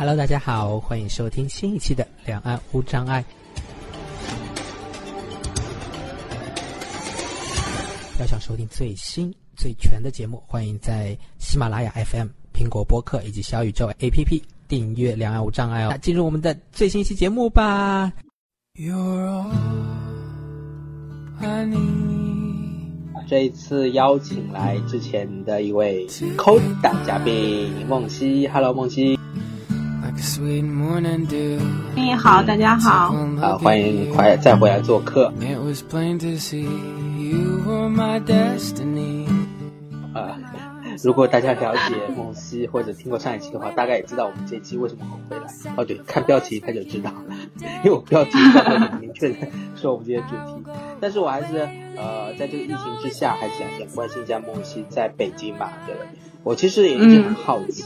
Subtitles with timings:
[0.00, 3.22] Hello，大家好，欢迎收听新一期的《两岸无障碍》。
[8.18, 15.88] 要想收听最新最全的节目，欢迎在喜马拉雅 FM、苹果播客以及小宇宙 APP 订阅《两岸无障碍》哦。
[15.90, 18.10] 那进入我们的最新一期节目吧。
[23.28, 26.06] 这一次邀请来之前的一位
[26.38, 29.18] Coda 嘉宾梦溪，Hello，梦溪。
[31.96, 33.14] 你好，大家好。
[33.40, 35.32] 啊，欢迎你快再回来做客。
[40.12, 40.36] 啊，
[41.02, 45.50] 如果大家了解梦溪或者听过上一期的话，大概也知道我们这一期为什么会回来。
[45.76, 47.10] 哦，对，看标题他就知道，
[47.82, 50.62] 因为我标题上面很明确的说我们这些主题。
[51.00, 51.66] 但是我还是
[51.96, 55.96] 呃，在这个疫情之下，还是想先关心一下梦溪在北京吧，对？
[56.42, 57.84] 我其实也一直很好奇。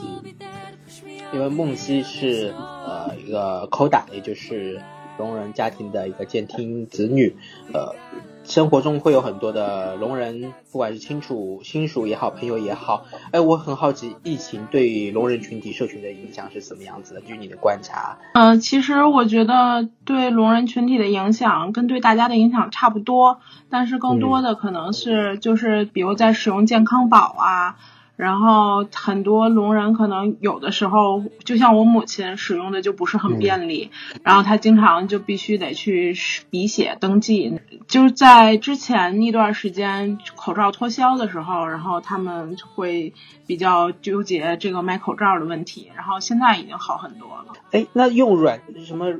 [1.35, 2.55] 因为梦溪是
[2.87, 4.81] 呃一个 Coda，也就是
[5.19, 7.35] 聋人家庭的一个监听子女，
[7.73, 7.97] 呃，
[8.45, 17.21] 生活中会有很多的聋人，不管是亲属、亲属也好，朋友也好，哎，我很好奇，疫情对聋人群体社群的影响是什么样子的？
[17.21, 27.77] 据你的观察，呃，其实我觉得对聋人群体的影响跟对大家的影响差不多，但是更多的可能是就是比如在使用健康宝啊。
[28.17, 33.91] 然后很多聋人可能有的时候，就像我母亲使用的就不是很便利，
[34.23, 36.15] 然后她经常就必须得去
[36.49, 37.61] 笔写登记。
[37.89, 43.13] 就是在之前那段时间口罩脱销的时候，然后他们会
[43.47, 47.47] 比较纠结这个买口罩的问题，然后现在已经好很多了。
[47.73, 49.13] 哎，那用软什么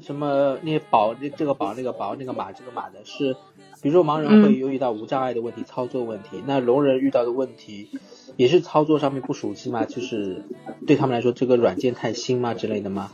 [0.00, 3.34] 什么那些保这这个保那个保那个码这个码的是，
[3.82, 7.88] 比如说盲人会有遇到无障碍的问题、操作问题，那聋人遇到的问题。
[8.36, 9.84] 也是操作上面不熟悉吗？
[9.84, 10.44] 就是
[10.86, 13.10] 对他们来说，这个软件太新吗之类的吗？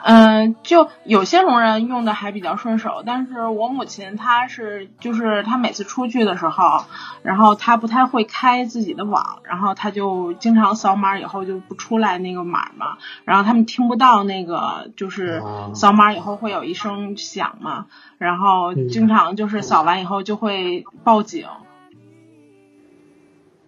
[0.00, 6.84] 嗯，就有些聋人用的还比较顺手，但是我母亲她是，就是她每次出去的时候，
[7.22, 15.42] 然后她不太会开自己的网，然后她就经常扫码以后就不出来那个码嘛，然后他们听不到那个，就是
[15.74, 17.86] 扫码以后会有一声响嘛，
[18.18, 21.44] 然后经常就是扫完以后就会报警。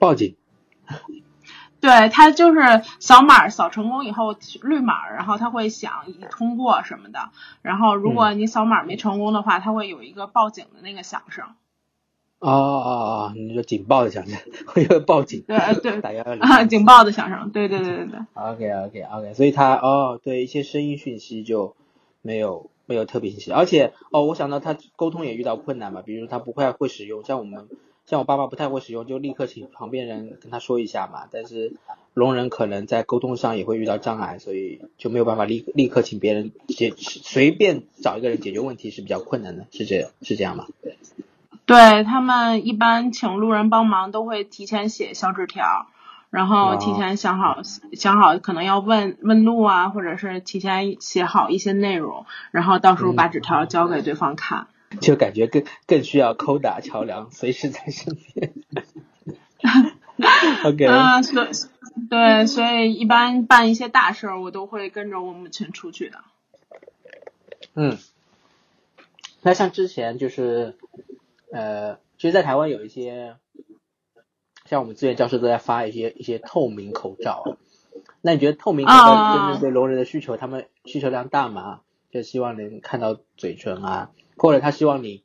[0.01, 0.35] 报警，
[1.81, 2.61] 对他就是
[2.99, 7.31] 扫码扫成功以后绿码，然后他会响已通过什么的，
[7.63, 11.45] 然后如果你扫码没成功的话，他会有一个报警的那个响声。
[12.39, 18.19] 哦哦哦，你说警报的响声，会有报警，对对，打幺幺零啊，警报的响声，对对对对对。
[18.33, 21.77] OK OK OK，所以他哦，对一些声音讯息就
[22.23, 27.69] 没有没有特别信息，而且哦，我想到他沟通也遇到困难嘛，比如他不会会使用，像我们。
[28.11, 31.29] 像我爸爸不太会使用，就立刻请旁边人跟他说一下嘛。
[31.31, 31.75] 但是
[32.13, 40.67] 聋人可能在沟通上也会遇到障碍，所以就没有办法立立刻请别人解，随便找一个人解决问题是比较困难的，是这是这样吗？
[41.67, 45.87] 对他们一般请路人帮忙都会提前写小纸条，
[46.31, 47.61] 然后提前想好
[47.93, 54.67] 想好可能要问问路啊，或者是提前写好一些内容，然后到时候把纸条交给对方看。
[55.01, 58.53] 就感觉更更需要抠打桥梁，随时在身边。
[60.65, 60.87] OK。
[60.87, 61.47] 啊，所
[62.09, 66.19] 对，所以一般办一些大事儿，我都会跟着我母亲出去的。
[67.75, 67.99] 嗯。
[69.43, 70.77] 那像之前就是，
[71.53, 73.37] 呃，其实，在台湾有一些，
[74.67, 77.57] 像我们资源教师都在发一些一些透明口罩。
[78.21, 81.81] 那你觉得透明口罩真正对聋人的需求，他们需求量大吗？
[82.11, 84.11] 就希望能看到嘴唇啊。
[84.41, 85.23] 或者他希望你，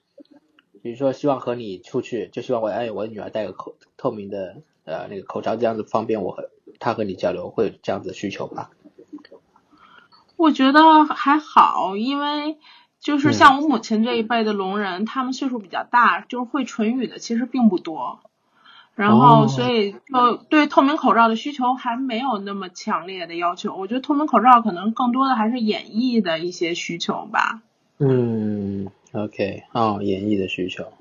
[0.84, 6.50] 比如说希望和你出去，就希望我哎，我女儿戴个口透明的呃那个口罩，这样子方便我和
[6.80, 8.72] 他和你交流，会有这样子的需求吧？
[10.36, 12.58] 我觉得还好，因为
[13.00, 18.20] 就是像我母亲这一辈的聋人，他们岁数比较大，就是会唇语的其实并不多，
[18.96, 23.74] 然后所以就对透明口罩的需求还没有那么强烈的要求。
[23.78, 27.62] 我觉得透明口罩可能更多的还是演绎的一些需求吧。
[28.00, 28.92] 嗯。
[29.16, 30.92] OK，哦，演绎的需求，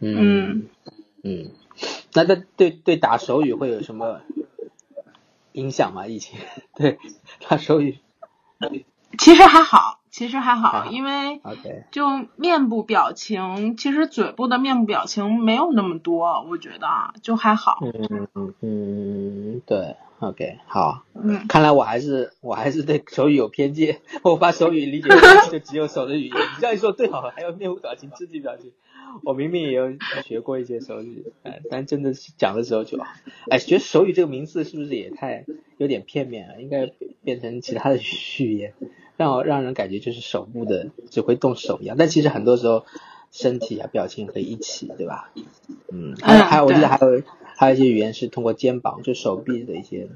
[0.00, 0.68] 嗯。
[1.24, 1.50] 嗯，
[2.14, 4.20] 那对对对打手语会有什么
[5.52, 6.06] 影响吗？
[6.06, 6.38] 疫情？
[6.76, 6.98] 对
[7.48, 7.98] 打手语，
[9.18, 11.40] 其实还好，其实还好，因为
[11.92, 16.88] 就面部表情，其实嘴部的面部表情没有那么多，我觉得
[17.22, 17.78] 就还好。
[17.82, 25.08] 嗯嗯嗯，对，OK，好，嗯，看来我还是我还是对手语有偏见，我把手语理解
[25.52, 26.36] 就只有手的语言。
[26.36, 28.72] 你这样一说对哦，还有面部表情、肢体表情，
[29.22, 29.92] 我明明也有
[30.24, 32.98] 学过一些手语，哎，但真的是讲的时候就，
[33.48, 35.44] 哎，觉得手语这个名字是不是也太
[35.76, 36.60] 有点片面了？
[36.60, 36.90] 应该
[37.22, 37.98] 变成其他的
[38.40, 38.74] 语言，
[39.18, 41.96] 让让人感觉就是手部的只会动手一样。
[41.98, 42.86] 但其实很多时候
[43.30, 45.30] 身体啊、表情可以一起，对吧？
[45.92, 47.22] 嗯，还有还有，我记得还有
[47.54, 50.08] 还有一些语言是通过肩膀，就手臂的一些。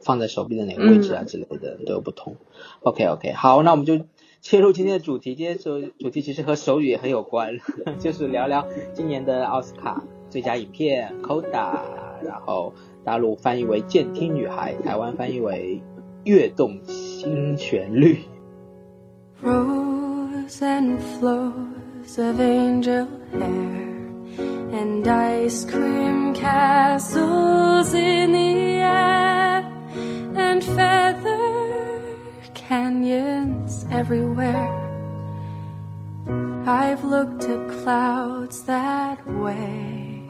[0.00, 2.36] 放在手臂的哪个位置啊之类的都有不同。
[2.82, 4.00] OK OK，好，那我们就
[4.40, 5.34] 切入今天的主题。
[5.34, 7.58] 今天主主题其实和手语也很有关，
[7.98, 11.50] 就是聊聊今年的奥斯卡最佳影片《Coda》，
[12.24, 12.72] 然后
[13.04, 15.82] 大陆翻译为《健听女孩》，台湾翻译为
[16.24, 16.80] 《跃动
[17.17, 18.15] 新旋律》。
[19.41, 23.83] Rose and flows of angel hair
[24.71, 29.33] and ice cream castles in the air.
[30.35, 32.01] and feather
[32.53, 34.79] canyons everywhere.
[36.65, 40.23] I've looked at clouds that way,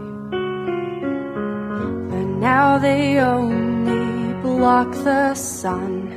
[2.10, 6.17] but now they only block the sun.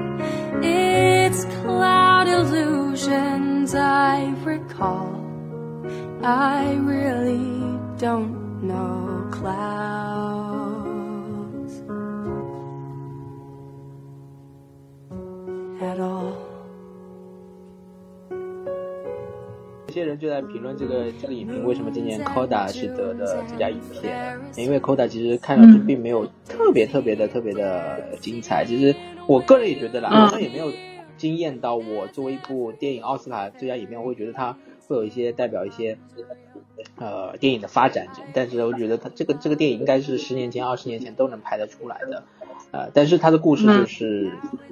[0.61, 5.07] it's cloud illusions I recall.
[6.23, 10.61] I really don't know clouds.
[15.81, 16.33] at all.
[19.87, 24.39] 有些人就在评论这个这个影评为什么今年 Coda 是得的最佳影片？
[24.55, 28.63] 因为 Coda 其实看上去并没有特别特别的特别的精彩。
[28.63, 28.95] 其实
[29.27, 30.71] 我个人也觉得啦，好像也没有
[31.17, 32.07] 惊艳到我。
[32.07, 34.57] 作为一部电影奥斯卡最佳影片，我会觉得它
[34.87, 35.97] 会有一些代表一些
[36.97, 38.07] 呃电影的发展。
[38.33, 42.23] 但是我觉得它这个这个电影应该是十年前、二十年前都能拍得出来的。
[42.71, 44.31] 呃，但是它的故事就是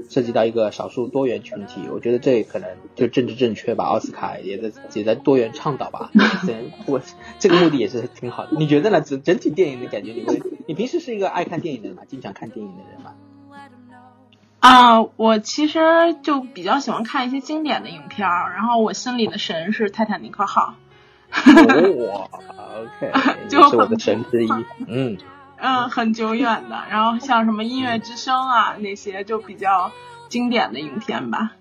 [0.09, 3.83] 涉及到一个少数多元群体，我觉得这可能就政治正确吧。
[3.83, 6.09] 奥斯卡也在也在多元倡导吧，
[6.87, 7.01] 我
[7.39, 8.51] 这个目的也是挺好的。
[8.57, 9.01] 你觉得呢？
[9.01, 12.03] 整整体电影的感觉，你会你平时是一个爱看电影的人吗？
[12.07, 13.15] 经常看电影的人吗？
[14.59, 15.79] 啊，我其实
[16.21, 20.75] 就比较喜欢看一些经典的影片儿，然后我心里的神是泰坦尼克号。
[21.31, 22.27] 哇
[22.77, 23.11] ，OK，
[23.49, 24.49] 就是我的神之一，
[24.87, 25.17] 嗯。
[25.61, 29.91] 嗯，很久远的，然后像什么音乐之声啊那些就比较
[30.29, 31.51] 经典的影片吧。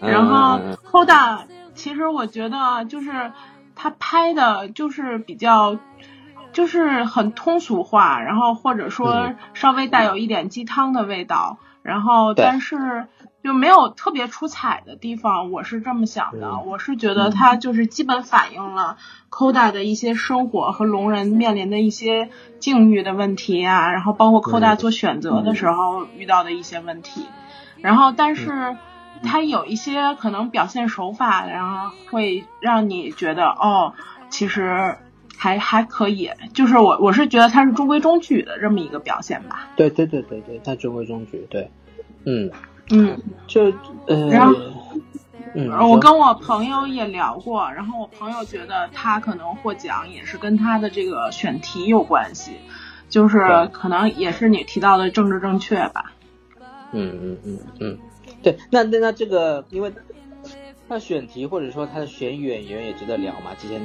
[0.00, 0.60] 然后
[0.92, 1.40] Hoda，
[1.74, 3.32] 其实我觉得就是
[3.74, 5.78] 他拍的就是比较
[6.52, 13.06] 就是很通俗化，然后或者说稍微带有一点鸡汤的味道，然后但是。
[13.44, 16.60] 就没有特别出彩的地方，我是这么想的。
[16.60, 18.96] 我是觉得它就是基本反映了
[19.30, 27.26] Koda 的一些生活和聋人面临的一些境遇的问题啊，然后包括 Koda 做选择的时候遇到的一些问题。
[27.82, 28.78] 然后，但是
[29.22, 33.92] 它有一些可能表现手法，然后会让你觉得哦，
[34.30, 34.96] 其实
[35.36, 36.30] 还还可以。
[36.52, 39.70] 就是我我是觉得他是中规中矩的这么一个表现吧。
[39.76, 41.46] 对对对对对，他中规中矩。
[41.50, 41.70] 对，
[42.24, 42.50] 嗯。
[42.90, 43.72] 嗯，就
[44.06, 44.54] 呃，然后，
[45.54, 52.58] 嗯，我跟我朋友也聊过，然后我朋友觉得他可能获奖也是跟他的这个选题有关系，
[53.08, 53.38] 就是
[53.72, 56.12] 可能也是你提到的政治正确吧。
[56.92, 57.98] 嗯嗯嗯嗯，
[58.42, 59.90] 对，那那那这个，因为
[60.86, 63.54] 他选题或者说他的选演员也值得聊嘛。
[63.58, 63.80] 之前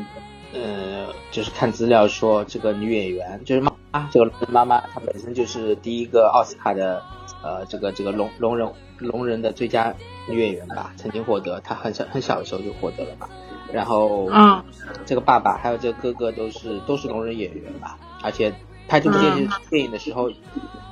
[0.54, 7.02] 呃，就是看资料说这个女演员就是妈妈，这个妈妈她本身就是第一个奥斯卡的
[7.44, 8.68] 呃这个这个聋聋人。
[9.00, 9.96] 聋人的最佳
[10.28, 13.30] 女演员吧，曾经获得，她很小很小的时候就获得了吧。
[13.72, 14.62] 然后，嗯，
[15.06, 17.98] 这个爸爸还有这个哥哥都是都是聋人演员吧。
[18.22, 18.54] 而且
[18.90, 20.30] 拍这部电视电影的时候，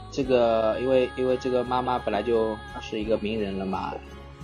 [0.10, 3.94] 这个因为因为这个妈妈本来就是一个名人了嘛，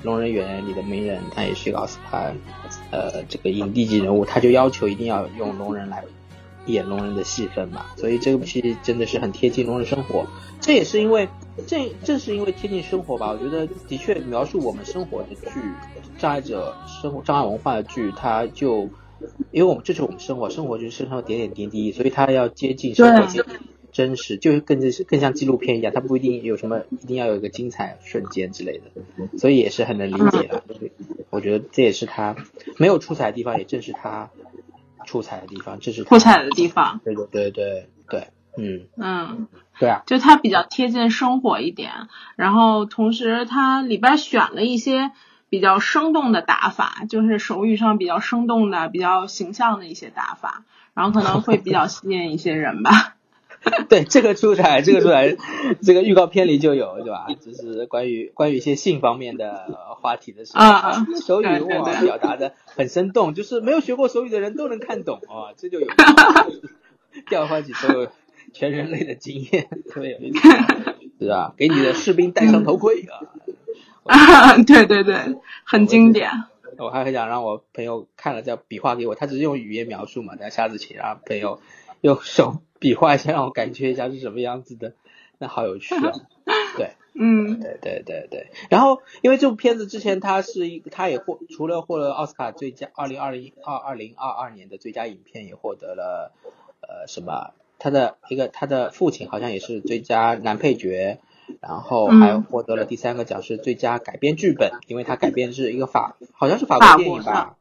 [0.04, 2.32] 聋人演员里的名人，他也是一个奥斯卡
[2.92, 6.04] 呃这个影帝级人物，他就要求一定要用聋人来
[6.66, 7.86] 演聋人的戏份嘛。
[7.98, 10.26] 所以这部戏真的是很贴近聋人生活。
[10.62, 11.28] 这也是因为。
[11.68, 15.62] 正正是因为贴近生活吧，我觉得的确描述我们生活的剧，
[16.18, 18.90] 障碍者生活障碍文化的剧，它就
[19.52, 23.28] 因为我们这是我们生活，生活就是生活点点滴滴，所以它要接近生活
[23.94, 30.64] 真实，就是更是更像纪录片一样，它不一定有什么一定要有一个精彩瞬间之类的，所以也是很能理解的。
[31.30, 32.36] 我觉得这也是他
[32.78, 34.30] 没有出彩的地方，也正是他
[35.06, 37.00] 出彩的地方，这是出彩的地方。
[37.06, 39.48] 对对对对对，嗯嗯，
[39.80, 41.92] 对啊，就它比较贴近生活一点，
[42.36, 45.12] 然后同时它里边选了一些
[45.50, 53.13] 比较生动的打法，就是手语上比较生动的、比较形象的一些打法，然后可能会比较吸引一些人吧。
[53.90, 55.36] 对这个出彩，这个出彩，
[55.82, 57.28] 这个预告片里就有，对吧？
[57.40, 60.64] 就是关于关于一些性方面的话题的时候，
[61.26, 65.88] 手语哇表达的很生动，就是没有学过手语的人都能看懂啊，这就有
[67.30, 68.10] 调唤起所有
[68.52, 70.40] 全人类的经验，特别有意思，
[71.20, 71.54] 是吧？
[71.56, 73.24] 给你的士兵戴上头盔啊！
[74.04, 75.16] 啊， 对对对，
[75.64, 76.30] 很经典。
[76.80, 81.62] 我还很想让我朋友看了再比划给我，他只是用语言描述嘛，等下次请让朋友
[82.02, 82.58] 用手。
[82.84, 84.94] 比划一下，让我感觉一下是什么样子的，
[85.40, 86.12] 那好有趣啊！
[86.76, 88.52] 对，嗯，对对对对。
[88.70, 96.34] 然后，因为这部片子之前它是一，它也获除了获了奥斯卡最佳二零二零二二零二二年的最佳影片，也获得了
[96.82, 97.54] 呃什么？
[97.80, 101.20] 他的一个他的父亲好像也是最佳男配角，
[101.62, 107.58] 然后还获得了第三个奖是最佳改编剧本，因为他改编是一个法，好像是法国电影吧？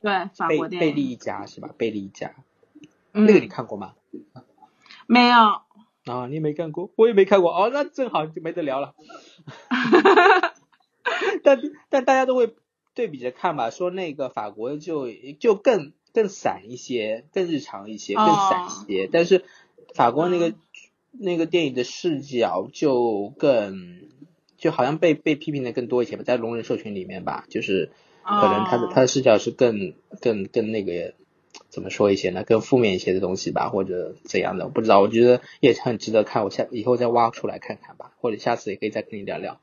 [0.00, 0.78] 对，法国电影。
[0.80, 1.70] 贝贝利一家是吧？
[1.76, 2.34] 贝利一家，
[3.12, 3.92] 那个你看过吗？
[5.06, 5.36] 没有
[6.04, 8.94] 啊，你没看过，我也没看过哦，那正好就没得聊了。
[11.44, 12.54] 但但大家都会
[12.94, 19.08] 对比着看吧，说那个法国就就更更散一些，更日常一些，更散一些。
[19.12, 19.44] 但是
[19.94, 20.54] 法国那个
[21.12, 24.00] 那个电影的视角就更
[24.56, 27.90] 就好像被被批评的更多一些吧，在聋人社群里面吧，就是
[28.24, 31.14] 可能他的他的视角是更更更那个。
[31.72, 32.44] 怎么说一些呢？
[32.44, 34.66] 更负面一些的东西吧，或者怎样的？
[34.66, 35.00] 我不知道。
[35.00, 39.58] 我觉得也很值得看，我下以后再挖出来看看吧，或者下次也可以再跟你聊聊。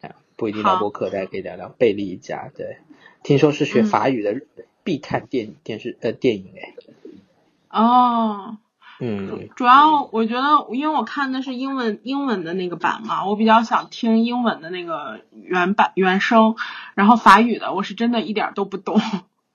[0.00, 2.50] 啊，不一定聊播客，大家可以聊聊贝利一家。
[2.56, 2.78] 对，
[3.22, 4.40] 听说是学法语的
[4.84, 7.78] 必看电电视呃电影哎。
[7.78, 8.56] 哦。
[8.98, 9.50] 嗯。
[9.54, 16.56] 主要我觉得，因为我看的是英文英文的那个版嘛，我比较想听英文的那个原版原声，
[16.94, 18.98] 然后法语的我是真的一点都不懂。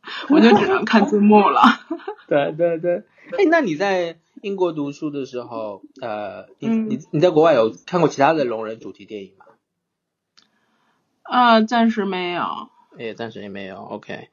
[0.29, 1.61] 我就只能看字幕了。
[2.27, 3.03] 对对对，
[3.37, 9.45] 哎，那你在英国读书的时候，呃，你你你在国外有看过其他的聋人主题电影吗？
[11.23, 12.43] 呃，暂时没有。
[12.97, 13.77] 哎，暂时也没有。
[13.77, 14.29] OK，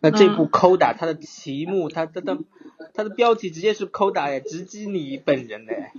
[0.00, 2.38] 那这部《Coda》它的题目，它它的
[2.94, 5.92] 它的标题直接是 Coda 哎，直击你本人哎。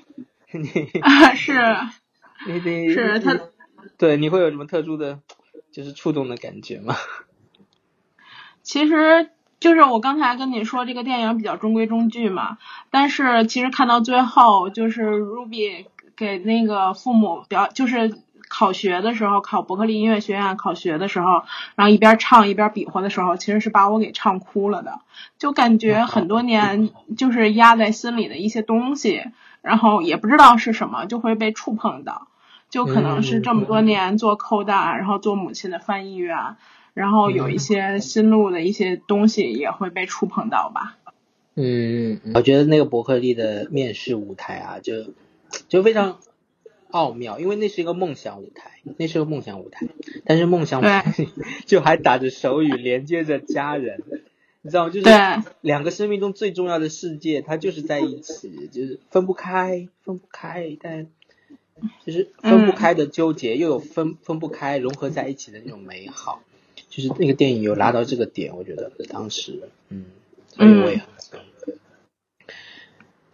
[1.02, 1.54] 啊，是。
[2.48, 3.38] 你得是他。
[3.98, 5.20] 对，你会有什么特殊的，
[5.72, 6.96] 就是触动的感觉吗？
[8.68, 9.30] 其实
[9.62, 12.58] 就是我刚才跟你说这个电影比较中规中矩嘛，
[12.92, 15.86] 但是其实看到最后，就是 Ruby
[16.18, 18.20] 给那个父母表，就是
[18.50, 21.44] 考学的时候，考伯克利音乐学院考学的时候，
[21.76, 25.00] 然后一边唱一边比划的时候，其实是把我给唱哭了的，
[25.40, 29.24] 就感觉很多年就是压在心里的一些东西，
[29.62, 32.28] 然后也不知道是什么，就会被触碰到，
[32.70, 36.58] 就可能是这么多年做扣大，然后做母亲的翻译员。
[36.98, 40.98] 然后有一些新路的一些东西也会被触碰到吧。
[41.54, 45.14] 嗯，我觉得那个伯克利的面试舞台啊，就
[45.68, 46.18] 就非常
[46.90, 49.86] 奥妙，因为那是一个梦想舞台，那是个梦想舞台，
[50.26, 51.14] 但是梦想舞台
[51.68, 54.02] 就还打着手语连接着家人，
[54.64, 54.90] 你知道吗？
[54.90, 55.08] 就是
[55.62, 61.06] 两个生命中最重要的世界，它就是在一起，就是分不开，分不开，但
[62.04, 66.42] 就是分不开的纠结，又有分分不开融合在一起的那种美好。
[66.98, 70.06] 就是那个电影有拉到这个点，我觉得当时，嗯，
[70.48, 71.06] 所以我也很，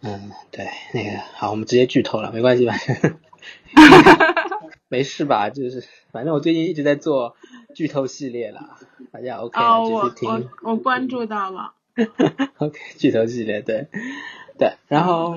[0.02, 2.74] 嗯，对，那个好，我们直接剧透了，没关系吧？
[4.88, 5.48] 没事吧？
[5.48, 7.36] 就是反正我最近一直在做
[7.74, 8.76] 剧透系列了，
[9.10, 10.28] 大家 OK 继续听。
[10.28, 11.72] 我我我关注到了。
[12.58, 13.86] OK，剧透系列，对
[14.58, 15.36] 对，然后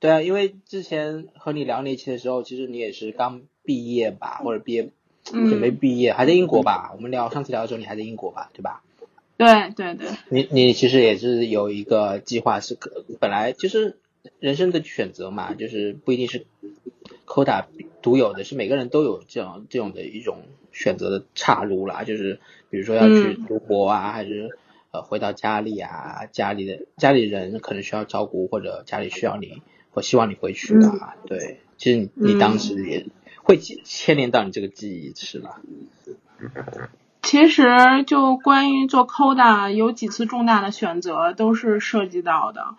[0.00, 4.90] 对啊，因为之前和你聊那期的时候，其实你也是刚毕业吧，或者毕业。
[5.24, 6.92] 准备毕业，还在英国吧？
[6.94, 8.50] 我们聊上次聊的时候，你还在英国吧？
[8.52, 8.82] 对吧？
[9.38, 10.08] 对对对。
[10.28, 13.96] 你你其实也是有一个计划，是可本来就是
[14.38, 16.46] 人生的选择嘛，就是不一定是
[17.26, 17.64] Coda
[18.02, 22.04] 独有的，是每个人都有这样这种的一种选择的岔路啦。
[22.04, 22.38] 就是
[22.68, 24.50] 比如说要去读博啊，还是
[24.92, 31.16] 呃回到家里啊，家里的家里人可能需要照顾，或者家里需要你，或希望你回去啊。
[31.26, 33.06] 对，其实你你当时也。
[33.44, 35.60] 会牵连到你这个记忆是吧？
[37.22, 42.74] 其实就关于做 Coda，有几次重大的选择都是涉及到的。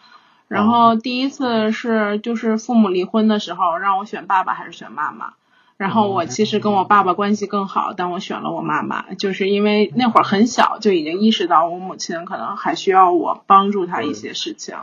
[0.48, 5.34] 然后第一次是就是父母离婚的时候，让我选爸爸还是选妈妈。
[5.78, 14.76] 然后我其实跟我爸爸关系更好，但我选了我妈妈，就是因为那会儿很小就已经意识到我母亲可能还需要我帮助她一些事情，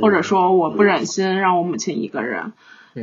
[0.00, 2.54] 或者说我不忍心让我母亲一个人。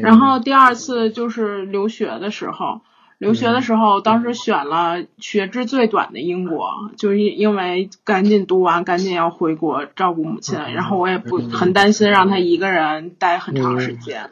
[0.02, 2.82] 然后第二次就是留学的时候，
[3.20, 14.30] 留学的时候当时选了学制最短的英国，就是因为赶紧读完，赶紧要回国照顾母亲，然后我也不很担心让她一个人待很长时间。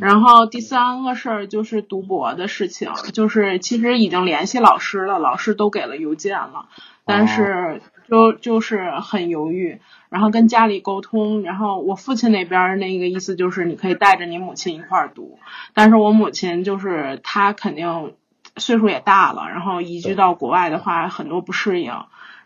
[0.00, 6.66] 然后第三个事儿就是读博的事情，就是其实已经联系老师了，老师都给了邮件了，
[7.04, 9.80] 但是就就是很犹豫，
[10.12, 15.38] 然后跟家里沟通，然后我父亲那边那个意思就是你可以带着你母亲一块儿读，
[15.72, 18.12] 但是我母亲就是她肯定
[18.58, 21.94] 岁数也大了，然后移居到国外的话很多不适应，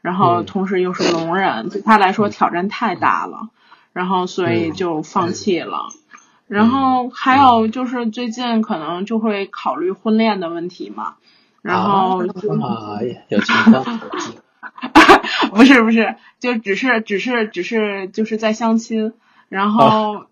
[0.00, 3.48] 然后同时又是聋人，对她来说挑战太大了，
[3.92, 5.88] 然后所以就放弃了。
[6.46, 11.16] 然后还有就是最近可能就会考虑婚恋的问题嘛，
[11.62, 13.98] 然后啊有情况，
[15.52, 19.12] 不是不是，就只是只是只是就是在相亲。
[19.48, 20.26] 然后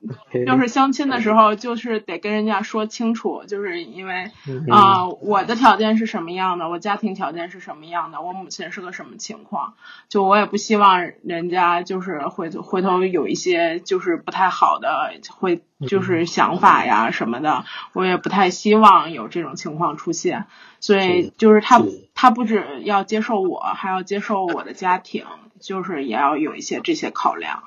[0.46, 4.30] 就是相亲的时候，就是得跟人家说清楚，就是因为
[4.70, 9.74] 啊，我的条件是什么样的，我家庭条件是什么样的，我母亲是个什么情况，
[10.08, 20.46] 就我也不希望人家就是回头回头有一些就是不太好的会就是想法呀什么的，我也不太希望有这种情况出现，
[20.80, 21.80] 所以就是他
[22.14, 25.24] 他不止要接受我，还要接受我的家庭，
[25.60, 27.62] 就是也要有一些这些考量。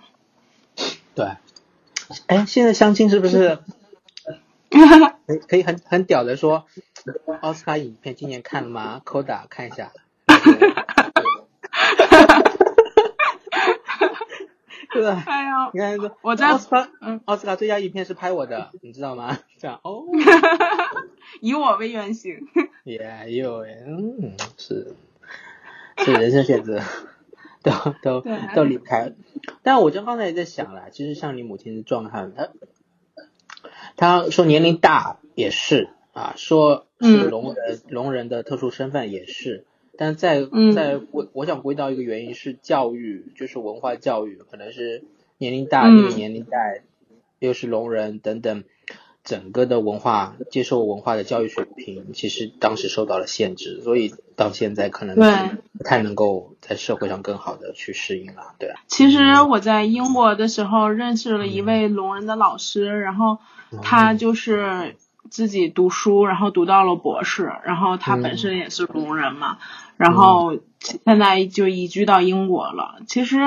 [1.18, 1.26] 对，
[2.28, 3.58] 哎，现在相亲是不是
[4.70, 4.78] 可
[5.34, 6.68] 以可以很很屌的说，
[7.42, 9.02] 奥斯卡影片今年看了吗？
[9.04, 9.92] 扣打看一下。
[14.94, 15.24] 对吧？
[15.26, 19.40] 哎呀，你看，我在奥斯卡，嗯，奥斯卡最佳影片是拍我的，你知道吗？
[19.58, 20.04] 这样哦，
[21.42, 22.48] 以我为原型。
[22.86, 24.94] 也有，嗯，是
[25.98, 26.84] 是人生选择。
[27.70, 28.24] 都都
[28.56, 29.14] 都离不开，
[29.64, 32.50] 但我就刚才也在想了，其实像你母亲的状态，她
[33.96, 39.66] 她说年龄大也是啊，说是聋人聋人的特殊身份也是，
[39.98, 45.04] 但在在我我想归到一个原因是教育，就是文化教育，可能是
[45.38, 46.82] 年龄大这个年龄代
[47.40, 48.64] 又是聋人等等。
[49.28, 55.18] 整个的文化接受文化的教育水平，其实当时受到了限制，所以到现在可能
[55.78, 58.56] 不太能够在社会上更好的去适应了。
[58.58, 63.40] 对，其实我在英国的时候认识了一位聋人的老师，然后
[63.84, 64.96] 他就是
[65.30, 69.58] 自己读书，然后读到了博士，然后他本身也是聋人嘛，
[69.98, 73.02] 然后现在就移居到英国了。
[73.08, 73.40] 其实，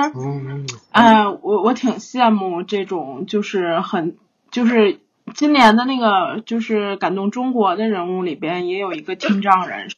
[0.91, 4.15] 哎，我我挺羡慕这种，就是很
[4.51, 4.99] 就是。
[5.33, 9.95] 今年的那个就是感动中国的人物里边也有一个听障人士，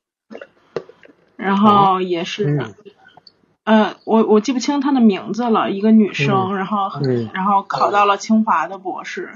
[1.36, 2.64] 然后也是，
[3.64, 6.92] 呃，我我记不清她的名字了，一个女生，然后
[7.34, 9.34] 然后考到了清华的博士，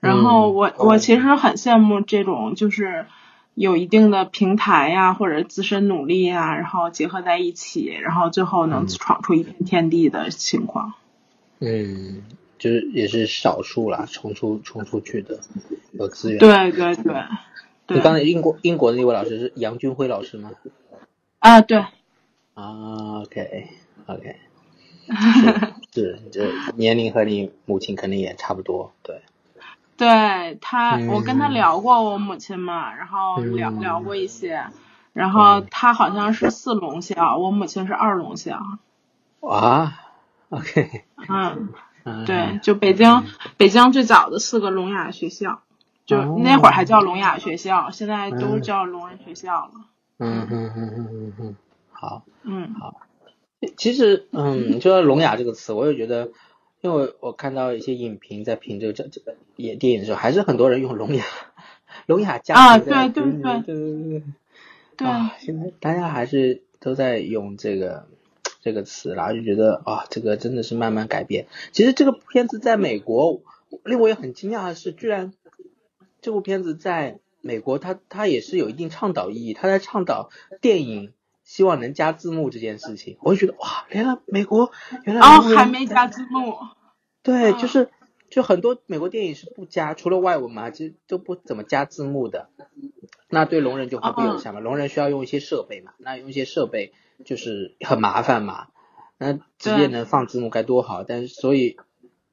[0.00, 3.06] 然后我我其实很羡慕这种就是
[3.54, 10.94] 有一定的平台呀或者自身努力呀，然后结合在一起，然后最后能闯出一片天地的情况。
[11.60, 12.22] 嗯。
[12.66, 15.38] 就是也是少数啦，冲出冲出去的
[15.92, 16.38] 有资源。
[16.40, 17.24] 对对对。
[17.88, 20.50] 你刚才英国英国的那位老师是杨军辉老师吗？
[21.38, 21.78] 啊，对。
[22.54, 23.68] 啊，OK
[24.06, 24.36] OK。
[25.92, 29.22] 是，这年龄和你母亲肯定也差不多，对。
[29.96, 34.64] 对他，我跟他聊过我母亲嘛，然后聊聊过一些，
[35.12, 38.60] 然后他好像是四龙校，我母亲是二龙校。
[39.40, 40.00] 啊
[40.50, 41.04] ，OK。
[41.28, 41.68] 嗯。
[42.24, 43.24] 对，就北京，
[43.56, 45.62] 北京最早的四个聋哑学校，
[46.04, 49.72] 就那会儿还叫聋哑学校，现在都叫聋人学校了。
[50.18, 51.56] 嗯嗯嗯嗯嗯嗯，
[51.90, 53.00] 好，嗯好。
[53.76, 56.30] 其实，嗯，说到聋哑这个词，我也觉得，
[56.80, 61.24] 因为我看到一些影评在评这个这这个演电影的时候，还是很多人用聋哑，
[62.06, 64.22] 聋哑加啊，对对对对对对
[64.96, 68.06] 对，啊，现在大家还是都在用这个。
[68.66, 71.46] 这个词，然后就觉得啊，这个真的是慢慢改变。
[71.70, 73.42] 其实这个片子在美国，
[73.84, 75.32] 令我也很惊讶的是，居然
[76.20, 79.54] 这部片子在美国，它它也是有一定倡导意义。
[79.54, 81.12] 它在倡导电影
[81.44, 84.72] 希望能加字幕这件事情，我就觉得哇，原来美国
[85.04, 86.56] 原来哦还没加字幕，
[87.22, 87.88] 对，就是
[88.28, 92.48] 就很多美国电影是不加，除了外文嘛，其实都不怎么加字幕的。
[93.28, 96.92] 那对聋人就很不友善嘛，聋人需要用一些设备嘛，那用一些设备。
[97.24, 98.68] 就是很麻烦嘛，
[99.18, 101.76] 那直接能放字幕该多好，但是所以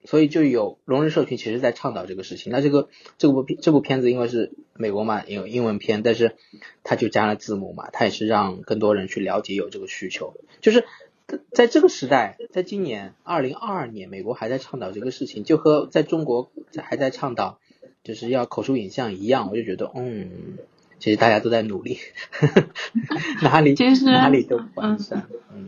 [0.06, 2.52] 所以就有聋人社群其实在倡导这个事情。
[2.52, 6.36] 那这个这部片这部片子因为是美国嘛，有英文片，但是
[6.84, 10.36] 它就加了字幕嘛，它也是让更多人去了解有这个需求。
[10.60, 10.86] 就是
[11.52, 17.60] 在这个时代，在今年二零二二年，美国还在倡导这个事情，就和在中国还在倡导
[18.04, 20.58] 就是要口述影像一样，我就觉得，嗯，
[21.04, 21.98] 其实大家都在努力，
[23.44, 25.68] 哪里其实哪里都完善，嗯。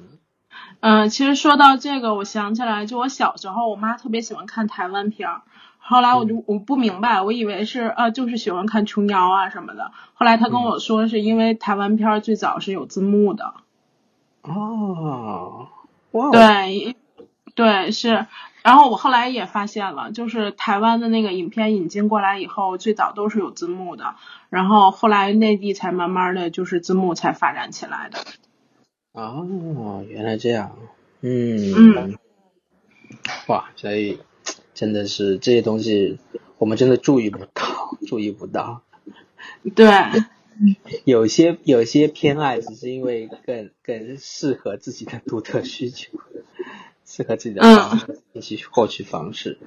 [0.79, 5.41] 嗯，其实说到这个，我想起来，就我小时候，我妈特别喜欢看台湾片儿。
[5.77, 9.91] 后来我就我不明白，我以为是呃，就是喜欢看琼瑶啊什么的。
[10.13, 13.55] 后来她跟我说，是因为台湾片儿最早是有字幕的。
[14.43, 15.67] 哦，
[16.11, 16.95] 哇，对，
[17.55, 18.27] 对是。
[18.61, 24.15] 然后我后来也发现了，就是台湾的那个影片引进过来以后，最早都是有字幕的。
[24.49, 28.19] 然后后来内地才慢慢的就是字幕才发展起来的。
[29.11, 30.75] 哦，原来这样，
[31.21, 32.17] 嗯，嗯，
[33.47, 34.19] 哇，所以
[34.73, 36.17] 真的是这些东西，
[36.57, 38.81] 我们真的注意不到， 注意不到。
[39.75, 39.87] 对，
[41.05, 46.17] 有些有些偏爱，只是因为更更适合自己的独特需求，
[47.05, 49.57] 适合自己的方式信息获取方式。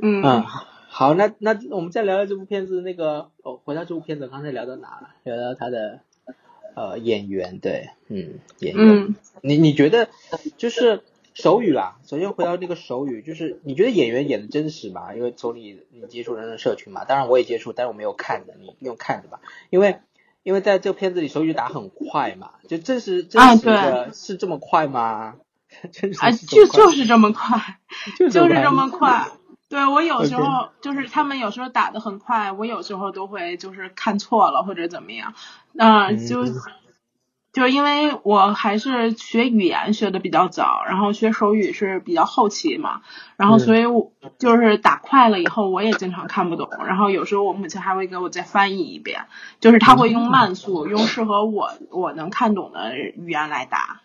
[0.00, 0.44] 嗯嗯，
[0.88, 5.10] 好，那那我们再聊聊这部片子，那个哦，回到这部片子，刚才聊到哪了？
[5.24, 6.00] 聊到他的。
[6.74, 10.08] 呃，演员对，嗯，演员，你你觉得
[10.56, 11.02] 就是
[11.34, 11.98] 手语啦？
[12.06, 15.12] 首先回到那个手语，就是你觉得演员演的真实吗？
[15.12, 19.40] 因为从你你接触人的社群嘛，当然我也接触，但是我没有看的，你用看的吧？
[19.70, 19.98] 因为
[20.44, 25.34] 因为在这个片子里手语打很快嘛，就真实真实的是这么快吗？
[26.20, 27.78] 啊，就就是这么快，
[28.18, 29.26] 就是这么快。
[29.68, 35.34] 对我有时候就是他们有时候打的很快，我有时候都会就是看错了或者怎么样，
[35.76, 36.44] 嗯，就
[37.52, 43.02] 就是因为我还是学语言学的比较早，然后学手语是比较后期嘛，
[43.36, 49.26] 然后所以我就是打快了以后我也经常看不懂，然后有时候我母亲还会给我再翻译一遍，
[49.60, 54.00] 就是他会用慢速，用适合我我能看懂的语言来打，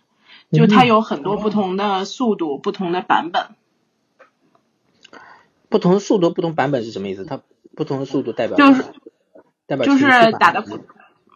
[0.54, 3.48] 就它有很多不同的速度，不同的版本。
[5.70, 7.26] 不同的速度、不同版本是什么意思？
[7.26, 7.42] 它
[7.76, 8.84] 不同的速度代表就是
[9.66, 10.64] 代表就是打的，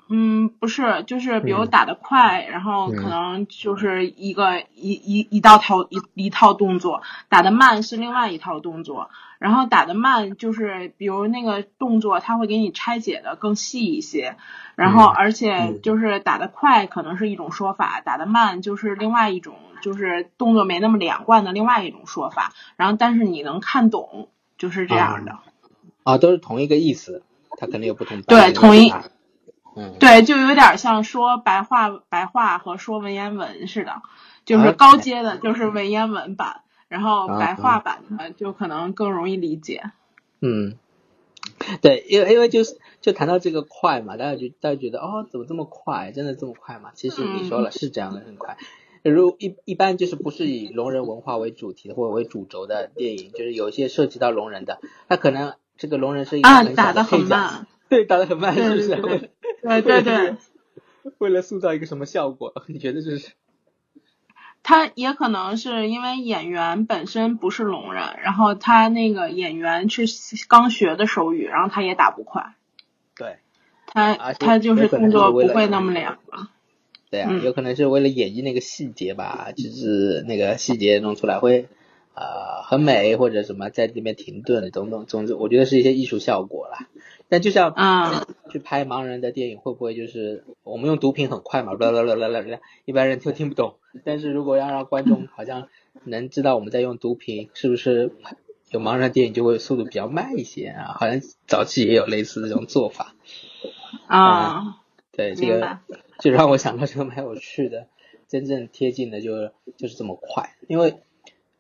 [0.10, 14.38] 嗯，不是，就是比如打的快，然后可能就是一个一一一道套一一套动作，打的慢是另外一套动作，然后打的慢就是比如那个动作，它会给你拆解的更细一些，
[14.76, 19.56] 然后而且就是打的快可能是一种说法，打的慢就是另外一种。
[19.80, 25.38] 就是动作没那么连贯的另外一种说法，然后但是你能看懂，就是这样的。
[26.04, 27.22] 啊，都是同一个意思，
[27.60, 28.20] 它肯定有不同。
[28.24, 28.92] 对，同一。
[29.78, 29.96] 嗯。
[30.00, 34.02] 对，就有点像说白话白话和说文言文似的，
[34.46, 39.84] 就是高阶的，就是文言文版，然后白话版的就可能更容易理解。
[40.42, 40.78] 嗯，
[41.82, 46.12] 对，因为因为就是就谈到这个快嘛，大家就大家觉得哦，怎么这么快？
[46.12, 46.92] 真的这么快吗？
[46.94, 48.58] 其实你说了是这样的，很快。
[49.04, 59.30] 如一一般就是不是以聋人文化为主题或者为主轴的电影，就是有一些涉及到聋人的，他可能这个聋人是一个很打的很慢，对，打的很慢，是不是？
[59.62, 60.36] 对对 对，
[61.18, 62.54] 为了塑造一个什么效果？
[62.68, 63.32] 你觉得这是？
[64.64, 70.06] 他也可能是因为演员本身不是聋人，然后他那个演员是
[70.50, 72.56] 刚学的手语，然后他也打不快。
[73.16, 73.38] 对，
[73.86, 76.48] 他他就是动作不会那么连贯。
[77.10, 81.70] 对啊，有可能是为了演绎那个细节吧，就是那个细节弄出来会
[82.18, 86.88] 呃很美或者什么，在这边停顿等等，总之我觉得是一些艺术效果啦。
[87.30, 93.76] 但就像啊，去拍盲人的电影会不会就是我们用读屏很快嘛，啦啦啦啦啦啦，一般人就听不懂。
[94.04, 95.68] 但是如果要让观众好像
[96.04, 98.14] 能知道我们在用读屏，是不是
[98.72, 100.96] 有盲人电影就会速度比较慢一些啊？
[101.00, 103.16] 好像早期也有类似这种做法
[104.08, 104.80] 啊。
[105.12, 105.80] 对这个。
[106.20, 107.86] 就让我想到这个蛮有趣的，
[108.28, 110.96] 真正贴近的就就是这么快，因为，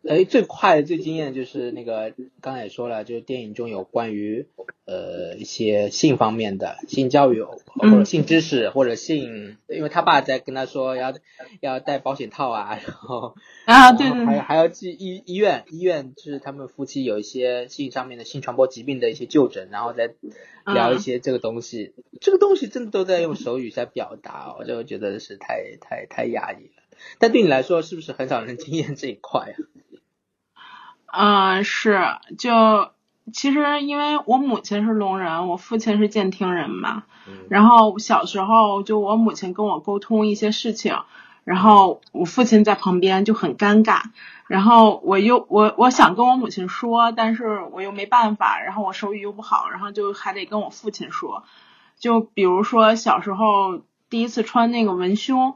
[0.07, 4.47] 哎，最快最惊艳就是那个刚才也说了，就是电影中有关于
[4.85, 11.13] 呃一些性方面的性教育或者性知识或者性，因为他爸在跟他说要
[11.59, 20.13] 要戴保险套啊， 然后啊对对，还还要去医医院医院就是他们夫妻有一些性上面的性传播疾病的一些就诊，然后再
[20.65, 21.93] 聊一些这个东西。
[22.21, 26.83] 这个东西真的都在用手语在表达，我就觉得是太太太压抑了。
[27.19, 29.55] 但对你来说，是不是很少人经验这一块啊？
[31.07, 31.99] 嗯，是。
[32.37, 32.91] 就
[33.33, 37.03] 其实因为我母亲是聋人，我父亲是健听人嘛。
[37.49, 40.97] 然后小时候就我母亲跟我沟通一些事情，
[41.43, 44.01] 然后我父亲在旁边就很尴尬，
[44.47, 51.43] 然后我又我我想跟我母亲说，但是我又没办法，然后我手语又不好，然后就还得跟我父亲说，
[51.99, 55.55] 就比如说小时候第一次穿那个文胸。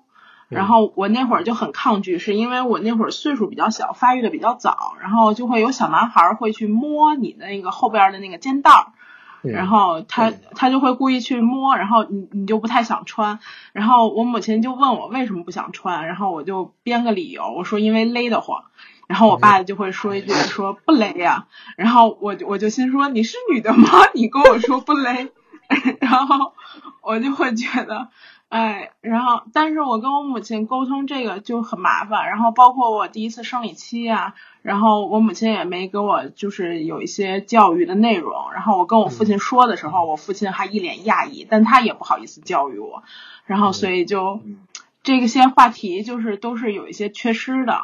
[0.51, 8.87] 然后我那会儿就很抗拒，是因为我那会儿岁数比较小，发育的比较早，然后就会有小男孩会去摸你的那个后边的那个肩带儿，
[9.53, 13.39] 然后他他就会故意去摸，然后你你就不太想穿，
[13.71, 18.65] 然后我母亲就问我为什么不想穿，然后我就编个理由，我说因为勒得慌，
[19.07, 23.87] 然后我爸就会说一句说不勒呀，然后我我就心说你是女的吗？
[24.13, 25.31] 你跟我说不勒，
[26.01, 26.53] 然后
[27.01, 28.09] 我就会觉得。
[28.51, 43.03] 哎，然后，但是我跟我母亲沟通这个就很麻烦，然后包括我第一次生理期啊，然后我母亲也没给我就是有一些教育的内容，然后我跟我父亲说的时候，我父亲还一脸讶异，但他也不好意思教育我，
[43.45, 44.41] 然后所以就
[45.01, 47.81] 这个些话题就是都是有一些缺失的，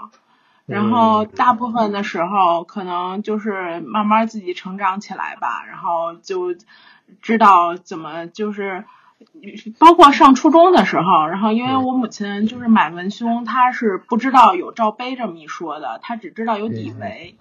[0.65, 6.57] 然后大部分的时候可能就是慢慢自己成长起来吧，然后就
[7.21, 8.83] 知道怎么就是。
[9.79, 17.35] 包括上初中的时候，然后因为我母亲就是买文胸，她是不知道有罩杯这么一说的，她只知道有底围，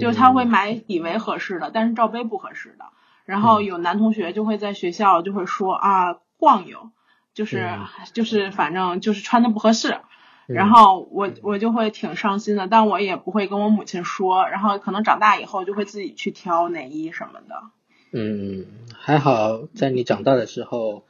[0.00, 2.84] 就她会买底围合适的，但是罩杯不合适的。
[3.24, 6.90] 然后有男同学就会在学校就会说啊晃悠，
[7.34, 7.68] 就是
[8.12, 9.98] 就是反正就是穿的不合适，
[10.46, 17.64] 然后我我就会挺伤心的，但我也不会跟我母亲说，然后可能长大以后就会自己去挑内衣什么的。
[18.12, 21.04] 嗯，还好在你长大的时候。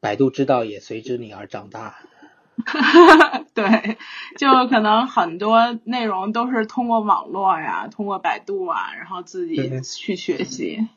[0.00, 1.94] 百度知道也随之你而长大，
[3.54, 3.96] 对，
[4.36, 10.88] 就可能很多内容都是通过网络呀，通过百度啊，然后自己去学习。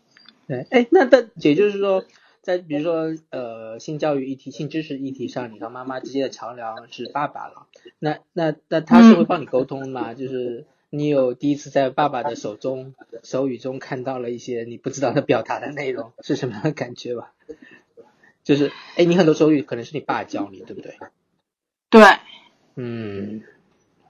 [0.47, 2.03] 对，哎，那那也就是说，
[2.41, 7.67] 在比如说呃性教育议题、性知识议题上，你和妈妈之间的桥梁是爸爸了。
[7.99, 10.15] 那那那他是会帮你沟通吗？
[10.15, 17.33] 就是你有第一次在爸爸的手中手语中看到了一些你不知道他表达的内容，是什么样的感觉吧？
[18.43, 20.97] 就是，哎，你很多手语可能是你爸教你，对不对？
[21.89, 22.01] 对。
[22.75, 23.41] 嗯，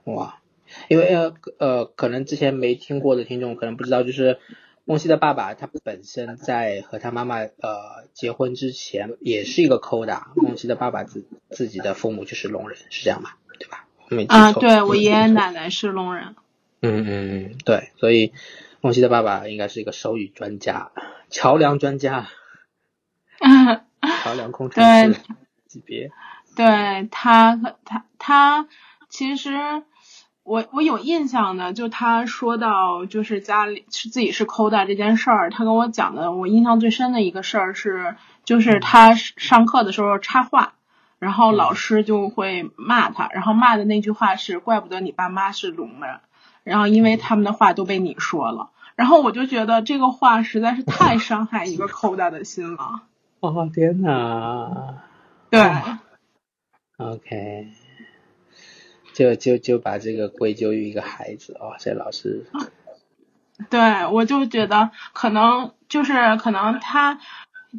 [0.04, 0.40] 哇，
[0.88, 4.38] 因为呃呃，可能之前没听过的听众可能不知道，就是
[4.84, 13.38] 梦溪的爸爸他本身在和他妈妈呃结婚之前也是一个抠的，梦溪的爸爸自自己的父母就是聋人，是这样吧？
[13.58, 13.88] 对吧？
[14.08, 16.26] 没啊，对我爷爷奶奶是聋人。
[16.26, 16.36] 嗯
[16.86, 18.32] 嗯嗯，对，所以
[18.80, 20.90] 梦溪的爸爸应该是一个手语专家，
[21.30, 22.28] 桥梁专家。
[24.22, 25.20] 桥梁工程师
[25.66, 26.10] 级别，
[26.56, 28.66] 对他，他他
[29.08, 29.82] 其实
[30.42, 40.74] 我我有印象的，就他说到就是家里是自己是抠的这件事儿，他跟我讲的，我印象最深的一个事儿是，就是他上课的时候插话，
[41.18, 46.20] 然后老师就会骂他，然后骂的那句话是怪不得你爸妈是聋人，
[46.66, 53.02] 然后因为他们的话都被你说了，然后我就觉得这个话实在是太伤害一个 抠大的心了。
[53.38, 55.04] 哦天哪！
[55.48, 55.60] 对，
[56.98, 57.68] OK，
[59.12, 62.46] 就就就把这个归咎于一个孩子哦，这老师。
[63.70, 67.20] 对，我就觉得可能就是可能他，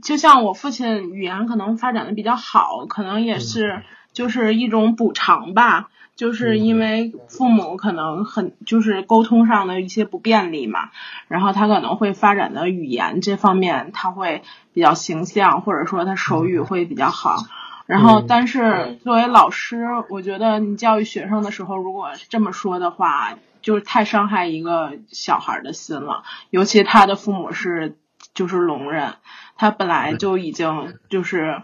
[0.01, 5.89] 就像我父亲语言可能发展的比较好，可能也是就是一种补偿吧。
[6.17, 10.89] 就是因为父母可能很就是沟通上的一些不便利嘛，
[11.27, 14.41] 然后他可能会发展的语言这方面他会
[14.73, 17.37] 比较形象，或者说他手语会比较好。
[17.85, 26.23] 然后，但是作为老师，我觉得你教育学生的时候，如果这么说的话，就是太伤害一个小孩的心了。
[26.49, 27.95] 尤其他的父母是
[28.33, 29.13] 就是聋人，
[29.55, 31.61] 他本来就已经就是。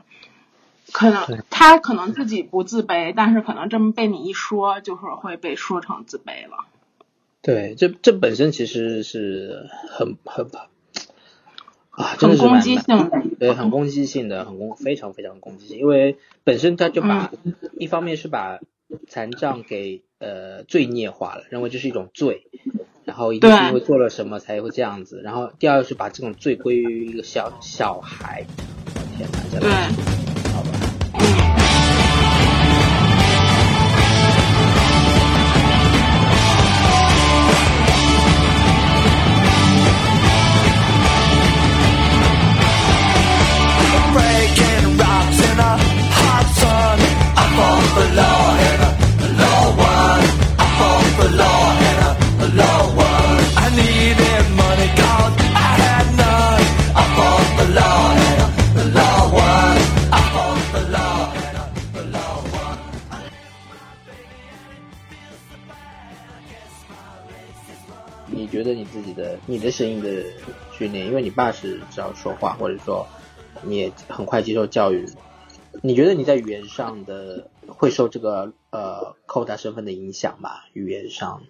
[0.94, 6.66] 可能他可能自己不自卑，但是可能这么被你一说，就是会被说成自卑了。
[7.42, 10.46] 对，这这本身其实是很很
[11.90, 15.78] 啊，很攻击性的，对，很攻击性的，很攻，非常非常攻击性。
[15.78, 17.32] 因为本身他就把
[17.78, 18.60] 一方面是把
[19.08, 22.48] 残障给呃罪孽化了，认为这是一种罪，
[23.04, 25.22] 然后一定是因为做了什么才会这样子。
[25.24, 28.46] 然后第二是把这种罪归于一个小小孩，
[29.18, 29.68] 天哪，真的。
[29.68, 30.23] 对。
[69.46, 70.24] 你的声音的
[70.72, 73.08] 训练，因为你爸是只要说话，或者说
[73.64, 75.06] 你也很快接受教育，
[75.82, 80.52] 你觉得你在语言上的会受这个呃扣他身份的影响吗？
[80.74, 81.42] 语言上？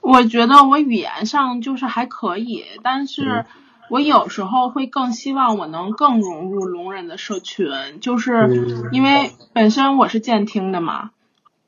[0.00, 3.44] 我觉得我语言上就是还可以，但是
[3.88, 7.66] 我有时候会更希望我能更融入聋人的社群，
[8.00, 11.10] 就是因为本身我是健听的嘛。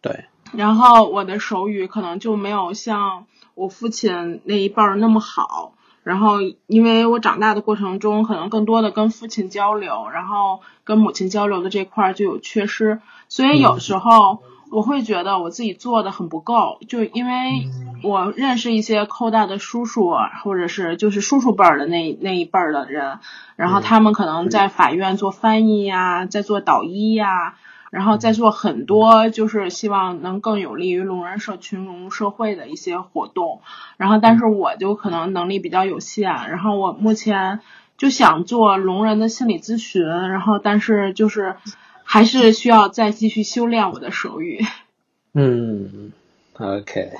[0.00, 0.26] 对。
[0.52, 3.26] 然后我的手语可能就没有像
[3.58, 5.72] 我父亲那一辈儿那么好，
[6.04, 6.36] 然后
[6.68, 14.38] 因为我长大的过程中可能更多的跟父亲交流，然后跟母亲交流的这块儿就有缺失，所以有时候
[14.70, 17.68] 我会觉得我自己做的很不够，就因为
[18.04, 23.18] 我认识一些扣大的叔叔，或者是就是叔叔辈儿的那那一辈儿的人，
[23.56, 27.56] 然后他们可能在法院做翻译呀，在做导医呀。
[27.90, 33.62] 然后再做很多，就是希望能更有利于聋人社群融入社会的一些活动。
[33.96, 36.30] 然后，但是我就可能能力比较有限。
[36.30, 37.60] 然后我目前
[37.96, 40.06] 就想做聋人的心理咨询。
[40.06, 41.56] 然后，但是就是
[42.04, 44.60] 还是需要再继续修炼我的手语。
[45.32, 46.12] 嗯
[46.58, 47.12] ，OK。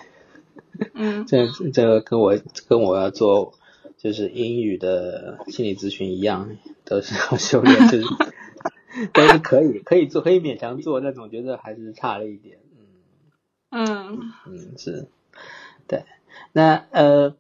[0.95, 3.55] 嗯，这这个跟我跟我要做
[3.97, 6.51] 就是英语的心理咨询一样，
[6.85, 7.89] 都是要修炼。
[7.89, 8.05] 就是。
[9.13, 12.59] 都是可以，可以做，可以勉强做，但总觉得还是差了一点。
[13.71, 15.07] 嗯嗯嗯，是，
[15.87, 16.05] 对。
[16.53, 17.37] 那呃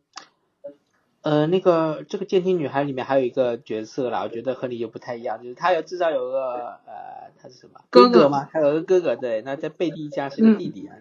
[1.29, 8.49] 呃，那个这个监听女孩里面还有一个角色啦，我觉得和你又不太一样，就是她有至少有个呃，她是什么哥哥吗？
[8.51, 9.43] 她有个哥哥，对。
[9.43, 10.97] 那在贝蒂一家是个弟弟啊，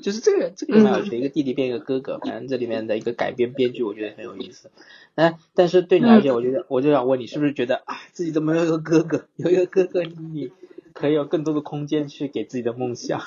[0.00, 4.70] 就是这个这个蛮有趣，一个弟弟变一个哥哥，反正这里面的一个改编编剧，我觉得很有意思。
[5.16, 10.52] 哎，但是对你而言，我觉得我就想问你，是不是觉得啊，自己怎么有一个哥哥，有一个哥哥，你
[10.92, 13.20] 可以有更多的空间去给自己的梦想？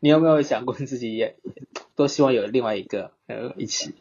[0.00, 1.36] 你有没有想过自己也
[1.94, 3.94] 多希望有另外一个呃一起？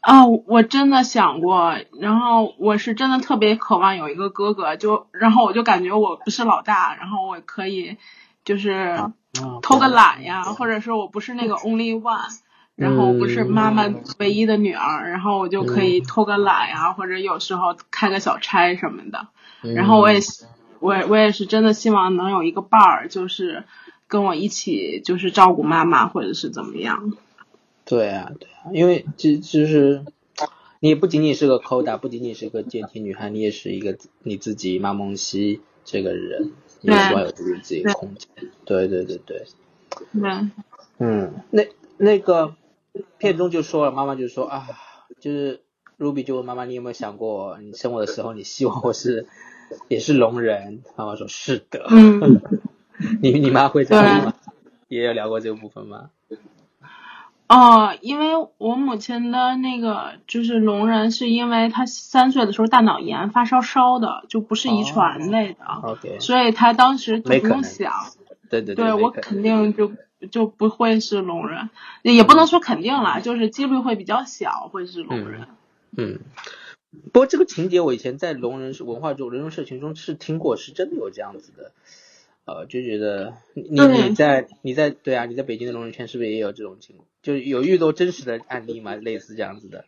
[0.00, 7.96] 啊，我真的想过，然后我是真的特别渴望有一个哥哥，就然后我就感觉我不是老大，然后我可以
[8.44, 8.98] 就是
[9.62, 12.38] 偷个懒呀，或者是我不是那个 only one。
[12.76, 19.26] 然后不是妈妈唯一的女儿，然后我就可以偷个懒呀，或者有时候开个小差什么的。
[19.74, 20.20] 然后我也，
[20.78, 23.64] 我我也是真的希望能有一个伴儿，就是
[24.06, 27.14] 跟我一起，就是照顾妈妈或者是怎么样。
[27.88, 30.04] 对啊，对啊，因为就就是
[30.80, 38.28] 你不仅仅是个 Koda，不仅仅是个监听女孩，你也是一个你自己马梦溪这个人，你希望有自己自己的空间。
[38.66, 39.46] 对对对对。
[40.12, 40.50] 对。
[40.98, 42.54] 嗯，那那个。
[43.18, 44.66] 片中就说了，妈妈就说啊，
[45.20, 45.60] 就是
[45.98, 49.28] Ruby 就问妈妈，你有没有想过，你生我的时候，你希望我是
[49.86, 50.82] 也是聋人？
[50.96, 51.86] 妈妈说是的。
[51.90, 52.40] 嗯。
[53.22, 54.34] 你你妈会这样吗？
[54.88, 56.10] 也有聊过这个部分吗？
[57.48, 65.64] 哦，因为我母亲的那个就是聋人，是因为她三岁的时候大脑炎发烧烧的，就不是遗传类的。
[65.82, 66.18] OK。
[66.20, 67.92] 所以她当时就不用想。
[68.50, 68.84] 对对对。
[68.84, 69.92] 对我肯定就。
[70.32, 71.70] 就不会是聋人，
[72.02, 75.46] 也不能说肯定啦，就是几率会比较小会是聋人。
[75.96, 76.18] 嗯，
[77.12, 81.70] 不过这个情节我以前在聋人文化中、人人社群中是听过，是真的有这样子的。
[82.48, 87.06] 呃，就觉得你你在你在对啊，你在北京的龙人圈是不是也有这种情况？
[87.20, 88.94] 就有遇到真实的案例吗？
[88.94, 89.84] 类似这样子的？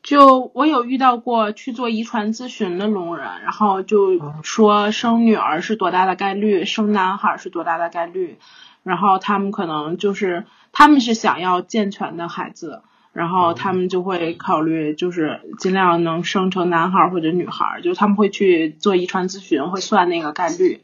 [0.00, 8.38] 就我有遇到过去做遗传咨询的聋人，然后就说生女儿是多大的概率，生男孩是多大的概率。
[8.84, 20.80] 然后他们可能就是他们是想要健全的孩子，然后他们就会考虑就是尽量能生成男孩或者女孩，就是他们会去做遗传咨询，会算那个概率。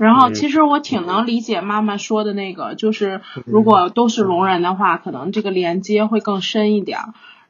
[0.00, 7.00] 然后其实我挺能理解妈妈说的那个，就是如果都是聋人的话，可能这个连接会更深一点。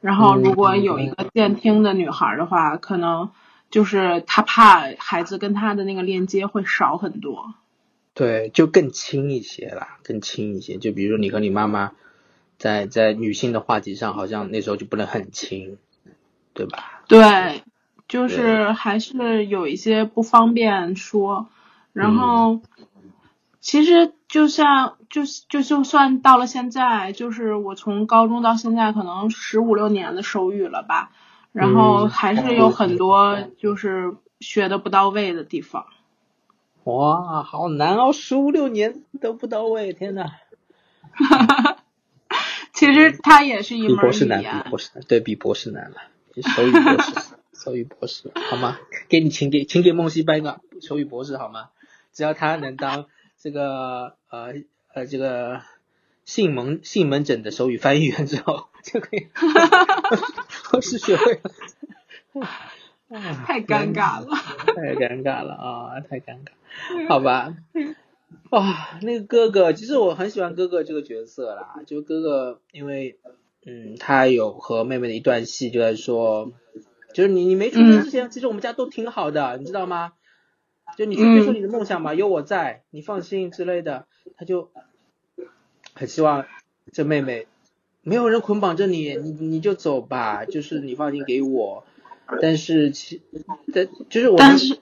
[0.01, 3.29] 然后如果有一个健听的女孩的话，可能
[3.69, 7.53] 就是她怕孩子跟她的那个链接会少很多。
[8.13, 10.75] 对，就更轻一些啦，更轻一些。
[10.75, 11.93] 就比如你和你妈妈
[12.57, 15.77] 在在女性的话题上，好像那时候就不能很轻，
[16.53, 17.01] 对吧？
[17.07, 17.63] 对，
[18.09, 21.47] 就是还是有一些不方便说。
[21.93, 22.61] 然后，
[23.59, 31.11] 其实就像就就就算到了现在，就是我从高中到现在，可能十五六年的手语了吧，
[31.51, 35.85] 然后还是有很多就是学的不到位的地方。
[36.85, 40.25] 哇，好难哦，十五六年都不到位，天呐。
[41.13, 41.77] 哈哈，
[42.73, 45.97] 其实它也是一门博士难，比博士难，对比博士难了，
[46.55, 47.13] 手语博士，
[47.53, 48.77] 手语博士，好吗？
[49.09, 51.67] 给你请给请给梦溪颁个手语博士好吗？
[52.13, 53.07] 只要他能当
[53.37, 54.53] 这个呃
[54.93, 55.61] 呃这个
[56.25, 59.27] 性门性门诊的手语翻译员之后，就可以，
[60.73, 61.51] 我是学会了。
[63.45, 64.27] 太尴尬了，
[64.73, 65.99] 太尴尬了啊！
[65.99, 67.53] 太尴尬，好吧。
[68.51, 71.81] 哇，那个哥哥，其实我很喜欢哥哥这个角色啦。
[71.85, 73.19] 就哥哥，因为
[73.65, 76.53] 嗯，他有和妹妹的一段戏，就在说，
[77.13, 80.13] 就是你你没出生之前，其实我们家都挺好的，你知道吗？
[81.01, 84.05] 就你去追求你的梦想吧，有我在，你放心之类的。
[84.37, 84.69] 他就
[85.95, 86.45] 很希望
[86.93, 87.47] 这妹妹
[88.03, 91.83] 没有人捆绑着你，你你就走吧，就是你放心给我。
[92.39, 93.23] 但是其，
[93.73, 94.77] 但就是我，但是，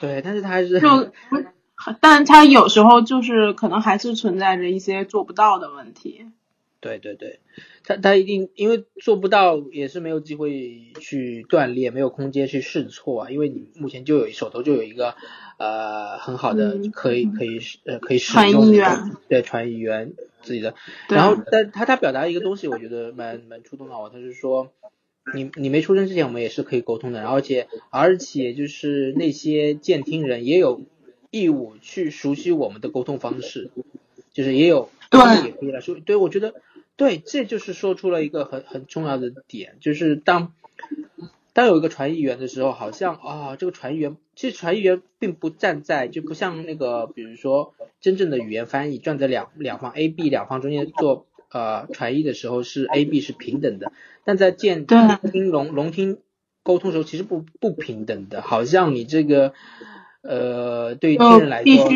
[0.00, 1.12] 对，但是他还是就，
[2.02, 6.26] 但他有时候就是可能还是存在着一些做不到的问题。
[6.80, 7.38] 对对对，
[7.84, 13.30] 他他一定因为做不到，也是没有机会去锻炼，没有空间去试错啊。
[13.30, 15.14] 因为你目前就有手头就有一个
[15.58, 20.74] 呃很好的可以可以呃可以使用的对传译员自己的，
[21.08, 24.72] 然后但他他表达一个东西，我觉得蛮蛮触动到我，他是说。
[25.34, 30.82] 你你没出生之前，我们也是可以沟通的，而且而且就是那些监听人也有
[31.30, 33.70] 义务去熟悉我们的沟通方式，
[34.34, 36.52] 就是也有对也可以来说，对我觉得
[36.96, 40.52] 对，这就是说出了一个很很重要的点，就是当
[41.52, 53.92] 当有一个传译员的时候，好像啊这个传译员其实传译员并不站在就不像那个比如说真正的语言翻译站在两两方 A B 两方中间做呃传译的时候是 A B 是平等的。
[54.24, 56.18] 但在建听聋聋听
[56.62, 59.52] 沟通的时候，其实不不平等的，好像你这个
[60.22, 61.88] 呃，对于听人来说，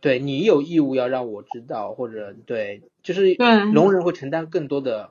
[0.00, 3.34] 对你有义务要让我知道，或者对，就是
[3.72, 5.10] 聋人会承担更多的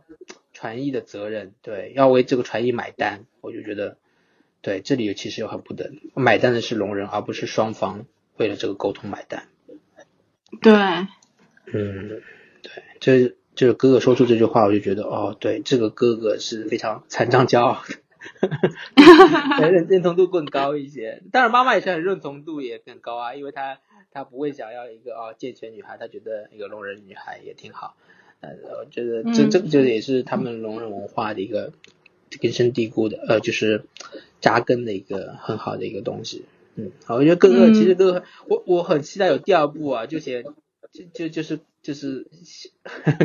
[0.54, 3.98] 传译的责任，对，要为这个传译买单，我就觉得，
[4.62, 8.06] 对，这里其实有很不等，买单的是聋人，而不是双方
[8.38, 9.48] 为了这个沟通买单。
[10.62, 10.74] 对，
[11.74, 12.22] 嗯，
[12.62, 13.36] 对，这。
[13.58, 17.98] 就是哥哥说出这句话，我就觉得哦，对，这个哥哥是非常残障骄傲的，
[19.72, 21.24] 认认同度更高一些。
[21.32, 23.80] 当然，妈妈也是很认同度也更高啊，因为她
[24.18, 27.96] 她不会想要一个啊健全女孩，他觉得一个聋人女孩也挺好。
[28.40, 28.50] 呃，
[28.80, 31.72] 我觉得这这这也是他们聋人文化的一个
[32.42, 33.86] 根深蒂固的呃，就是
[34.42, 36.46] 扎根的一个很好的一个东西。
[36.74, 40.44] 嗯，好，我觉得哥哥其实哥哥，我我很期待有第二部啊，就写
[40.92, 41.60] 就就就是。
[41.82, 42.28] 就是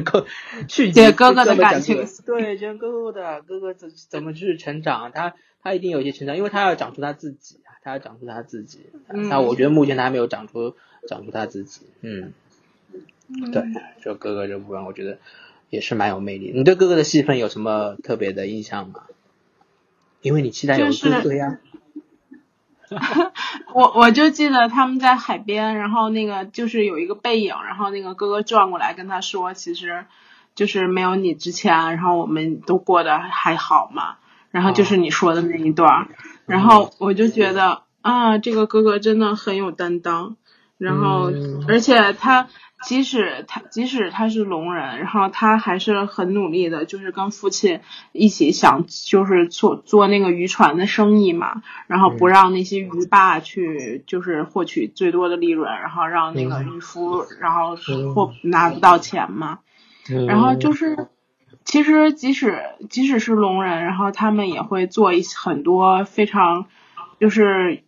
[0.05, 0.27] 哥
[0.69, 8.87] 去接哥哥的感情，对，接哥哥的哥哥怎怎么去成长，他他一定有一些成长，因为他要长出他自己他要长出他自己。
[9.09, 10.77] 那我觉得目前他还没有长出
[11.09, 12.33] 长出他自己，嗯，
[13.53, 13.63] 对，
[14.03, 15.19] 就哥哥这部分，我觉得
[15.71, 16.53] 也是蛮有魅力。
[16.55, 19.05] 你对哥哥的戏份有什么特别的印象吗？
[20.21, 21.59] 因为你期待有哥哥呀。
[23.75, 30.05] 我我就记得他们在海边，然后那个就是有一个背影，然后那个哥哥转过来跟他说，其实
[30.55, 34.17] 就是没有你之前，然后我们都过得还好嘛。
[34.51, 36.09] 然后就是你说的那一段，
[36.47, 40.37] 然后我就觉得啊，这个哥哥真的很有担当，
[40.79, 41.31] 然后
[41.69, 42.49] 而且他。
[42.83, 47.81] 即使他即使他是聋人，然后他还是很努力的，就是跟父亲
[48.13, 57.77] 一起想，就是做做那个渔船的生意嘛，然后不让那些渔霸去，就是获取最多的利润，然后让那个渔夫，然后
[58.15, 59.61] 获拿不到钱嘛。
[60.27, 61.09] 然后就是，
[61.65, 62.61] 其实即使
[62.91, 66.67] 即使是聋人，然后他们也会做一很多非常，
[67.21, 67.85] 就是。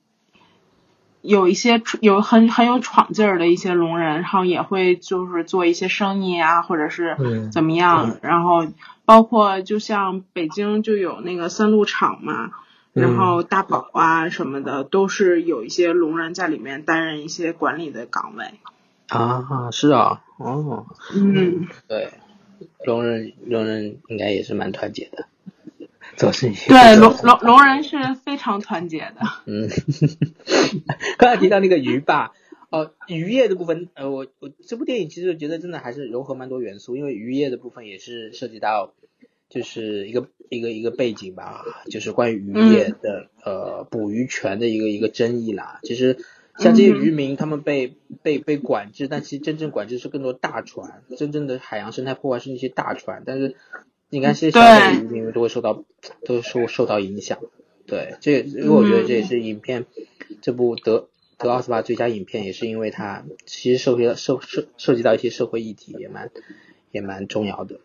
[1.24, 7.16] 有一些有很很有闯劲儿的一些聋人，然后也会就是做一些生意啊，或者是
[7.50, 8.66] 怎么样，然后
[9.06, 12.50] 包括就像北京就有那个三鹿厂嘛，
[12.92, 18.44] 然后大宝啊什么的，都是有一些聋人在里面担任一些管理的岗位。
[19.08, 22.12] 啊，是啊，哦，嗯，对，
[22.84, 25.26] 聋人聋人应该也是蛮团结的。
[26.16, 29.20] 做事情对龙龙龙人是非常团结的。
[29.46, 29.68] 嗯，
[31.18, 32.32] 刚才提到那个鱼吧，
[32.70, 38.94] 哦，渔业的部分，呃，我我这部电影其实觉得真的还是融合蛮多元素，因为渔业的部分也是涉及到，
[39.48, 45.80] 就是一个一个一个背景吧，就是关于渔业的呃捕鱼权的一个一个争议啦。
[45.82, 46.18] 其实
[46.58, 53.56] 像这些渔民，他们被被被管制，但其实真正管制是更多大船，真正的海洋生态破坏是那些大船，但是。
[54.10, 55.84] 你看，这些小的渔民都会受到，
[56.24, 57.38] 都受受到影响。
[57.86, 59.86] 对，这因为我觉得这也是影片
[60.40, 66.30] 这部得得奥斯卡最佳影片，也是因为它其实涉及到涉涉涉及到一些社会议题，也蛮
[66.92, 67.80] 也蛮重要的。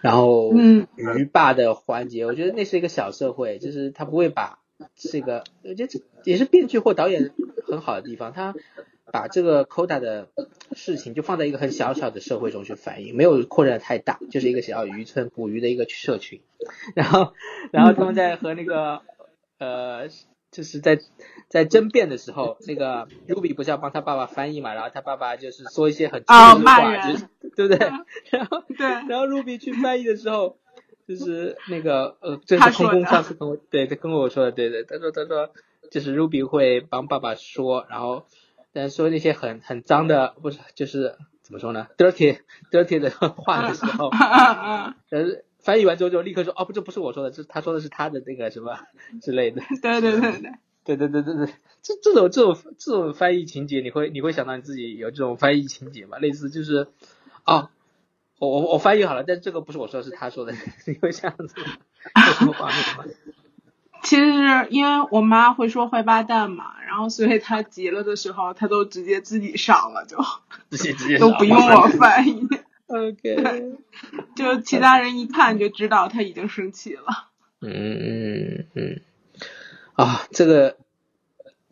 [0.00, 4.60] 然后，嗯，鱼霸的环节，我觉得那是一个小社会，就是他不会把
[4.94, 7.32] 这个，我觉得这也是编剧或导演
[7.66, 8.54] 很好的地方，他
[9.12, 10.28] 把这个 Coda 的
[10.72, 16.40] 事情就放在一个很小小的社会中去反映，没有扩展太大，就是一个小渔村捕鱼的一个社群。
[16.94, 17.32] 然后，
[17.72, 19.02] 然后他们在和那个
[19.58, 20.08] 呃，
[20.50, 20.98] 就是在
[21.48, 24.74] 在争辩的时候，那个 Ruby 不是要帮他爸爸翻译嘛？
[24.74, 27.88] 然后他爸爸就是说一些很啊的骂人话，就是对不对？
[28.30, 30.58] 然后对然后 Ruby 去翻译的时候，
[31.06, 35.50] 就是那个呃，这是空空上次跟我对他跟我说的，对对，他说他说
[35.90, 38.26] 就是 Ruby 会帮爸爸说，然后
[38.76, 44.10] 但是说那些很很脏的，不是就是怎么说呢，dirty dirty 的话的时候，
[45.08, 48.78] 但是，翻译完之后就立刻说哦不，这不是我说的，这他说的是他的那个什么
[49.22, 49.62] 之类的。
[49.80, 50.52] 对对对对，
[50.84, 56.18] 对对对 对对，这这种这种这种翻译情节，你会你会想到你自己有这种翻译情节吗？
[56.18, 56.88] 类似就是，
[57.46, 57.70] 哦，
[58.38, 60.52] 我我我翻译好了，但这个不是我说的，是他说的，
[60.86, 61.66] 你会这样子吗？
[62.26, 63.04] 有什么画面吗？
[64.02, 70.16] 其实是因为我妈会说坏八蛋嘛，然后所以他急了的时候，他都直接自己上了，就
[70.70, 72.46] 直接直接都不用我 翻译，
[72.86, 73.76] OK，
[74.34, 77.04] 就其他人一看就知道他已经生气了。
[77.60, 79.00] 嗯嗯嗯，
[79.94, 80.76] 啊，这个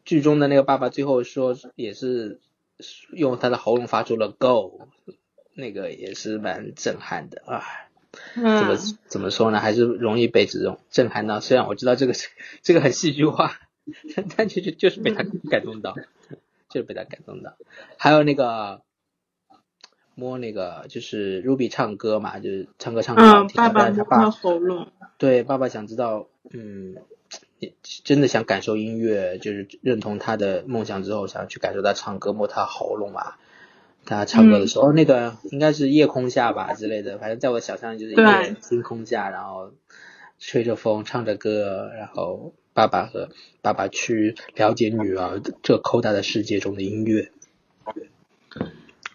[0.04, 2.40] 剧中的那个爸爸最后说也是
[3.12, 4.88] 用他的喉咙发出了 “go”，
[5.54, 7.62] 那个也是蛮震撼的啊。
[8.32, 9.60] 怎么嗯，怎么说呢？
[9.60, 11.40] 还是容易被这种震撼到。
[11.40, 12.14] 虽然我知道这个
[12.62, 13.58] 这个很戏剧化，
[14.16, 15.94] 但 但就就就是被他感动到，
[16.68, 17.56] 就是被他感动到。
[17.98, 18.82] 还有那个
[20.14, 26.94] 摸那个就是 Ruby 唱歌嘛，就是唱歌唱歌好嗯，听，爸爸但是他爸喉咙，对爸爸想知道，嗯，
[27.58, 33.34] 你真的想感受音乐，就是认同他的梦想之后，想去感受他唱歌，摸他喉咙嘛。
[34.06, 39.72] 他唱歌的时候，那个应该是夜空下吧之类的，反正在我想象里就是一个人星空下，然后
[40.38, 43.30] 吹着风，唱着歌，然后爸爸和
[43.62, 47.30] 爸爸去了解女儿这抠大的世界中的音乐。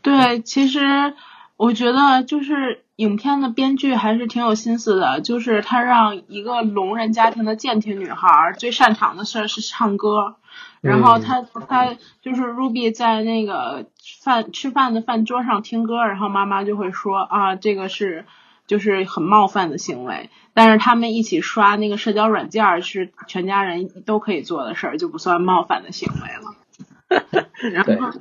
[0.02, 1.14] 对，其实
[1.58, 10.36] 我觉得就是影片的编剧还是挺有心思的，就是他让一个聋人家庭的健听女孩最擅长的事儿是唱歌，
[10.80, 13.86] 然后他他就是 Ruby 在那个
[14.22, 18.26] 饭吃饭的饭桌上听歌，然后妈妈就会说啊，这个是
[18.70, 27.34] 就是很冒犯的行为，但是他们一起刷那个社交软件儿是全家人都可以做的事儿，就不算冒犯的行为了。
[27.72, 28.12] 然后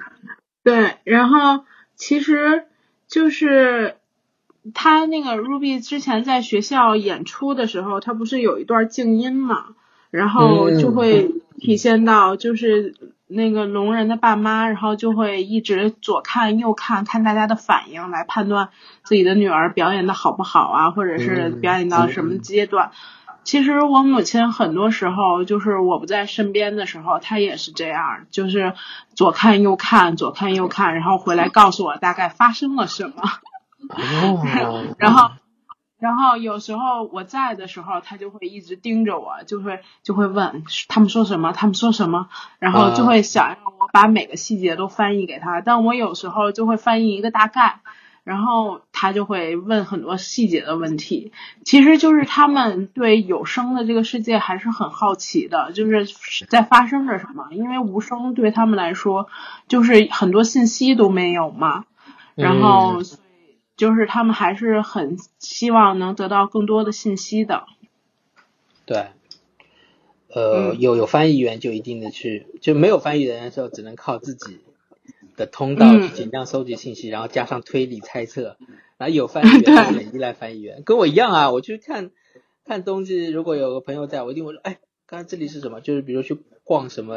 [0.65, 1.65] 对，然后
[1.97, 2.65] 其实
[3.07, 3.97] 就是
[4.73, 9.67] 他那个 Ruby 之前在学校演出的时候，他不是有一段静音嘛，
[10.11, 12.95] 然后就会体现到就是
[13.29, 18.71] 那个聋人的爸妈，然后就会一直左看右看，看大家的反应来判断
[19.05, 22.91] 自己的女儿表演的好不好啊，或者是嗯表演到什么阶段。
[23.45, 28.75] 其实我母亲很多时候就是我不在身边的时候，她也是这样，就是
[29.15, 33.23] 左看右看，左看右看，然后回来告诉我大概发生了什么。
[33.89, 34.45] 哦，
[34.99, 35.31] 然后，
[35.99, 42.29] 然后有时候我在的时候，他就会一直盯着我，就会就会问他们说什么，他们说什么，
[42.59, 45.61] 然后就会想让我把每个细节都翻译给他。
[45.61, 47.81] 但我有时候就会翻译一个大概。
[48.25, 51.33] 然后他就会问很多细节的问题，
[51.65, 56.05] 其实就是他们对有声的这个世界还是很好奇的，就是
[56.47, 59.29] 在发生着什么，因为无声对他们来说
[59.67, 61.87] 就是很多信息都没有嘛，
[62.35, 63.01] 然后
[63.79, 67.65] 就是他们还是很希望能得到更多的信息的。
[68.85, 69.07] 对，
[70.29, 74.61] 呃，嗯有有翻译员就一定的去，就没有翻译人的时候，只能靠自己
[75.37, 78.57] 的通道去嗯尽量收集信息，然后加上推理猜测。
[78.99, 81.51] 然后有翻译 员就很依赖翻译员，跟我一样啊。
[81.53, 82.11] 我去看
[82.65, 85.81] 看东西，如果有个朋友在，我一定会说，哎，刚刚这里是什么？
[85.81, 87.17] 就是比如去逛什么。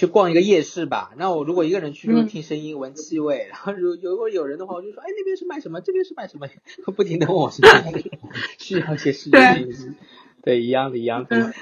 [0.00, 5.82] 去逛一个夜市吧，那我如果一个人去，就嗯听声音、闻气味， 然后如如果有人的话，我就说，哎，那边是卖什么？
[5.82, 6.48] 这边是卖什么？
[6.96, 7.60] 不停的问我是
[8.56, 9.92] 需要一些实用信息。
[10.42, 11.52] 对，一样的，一样的。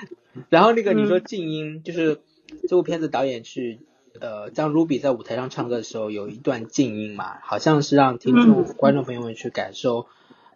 [0.51, 2.21] 然后那个你说静音，就是
[2.69, 3.81] 这部片子导演去
[4.21, 10.07] 呃，当 Ruby 在舞台上唱歌的时候，有一段静音嘛，好像是让听众、观众朋友们去感受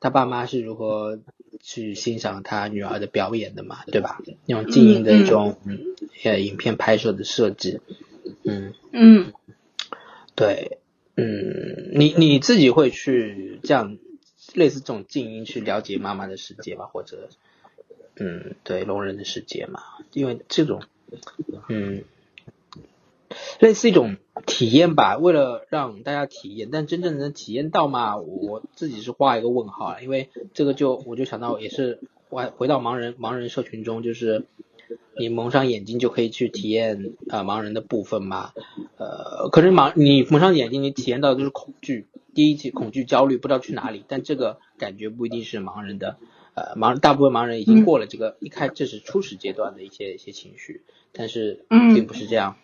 [0.03, 1.21] 他爸妈是如何
[1.61, 4.21] 去欣赏他女儿的表演的嘛，对吧？
[4.47, 5.79] 那种静音的一种嗯
[6.25, 7.81] 呃影片拍摄的设计，
[8.43, 9.33] 嗯嗯，
[10.35, 10.79] 对，
[11.15, 13.97] 嗯，你你自己会去这样
[14.55, 16.87] 类似这种静音去了解妈妈的世界吗？
[16.87, 17.29] 或者
[18.17, 19.81] 嗯，对聋人的世界嘛？
[20.13, 20.83] 因为这种
[21.69, 22.03] 嗯。
[23.61, 24.17] 类似一种
[24.47, 28.17] 体验吧，为了让大家体验，但真正能体验到嘛？
[28.17, 34.47] 我自己是画一个问号啊，因为这个就我就想到也是回回到盲人盲人社群中，就是
[35.19, 38.53] 你蒙上眼睛就可以去体验呃盲人的部分嘛，
[38.97, 44.05] 呃，可是盲你蒙上眼睛，你体验到的就是恐惧，第一期恐惧、焦虑，不知道去哪里。
[44.09, 46.17] 但这个感觉不一定是盲人的，
[46.55, 52.57] 呃，盲大部分盲人已经过了这个一开，这是初始阶段的一些一些情绪，但是并不是这样。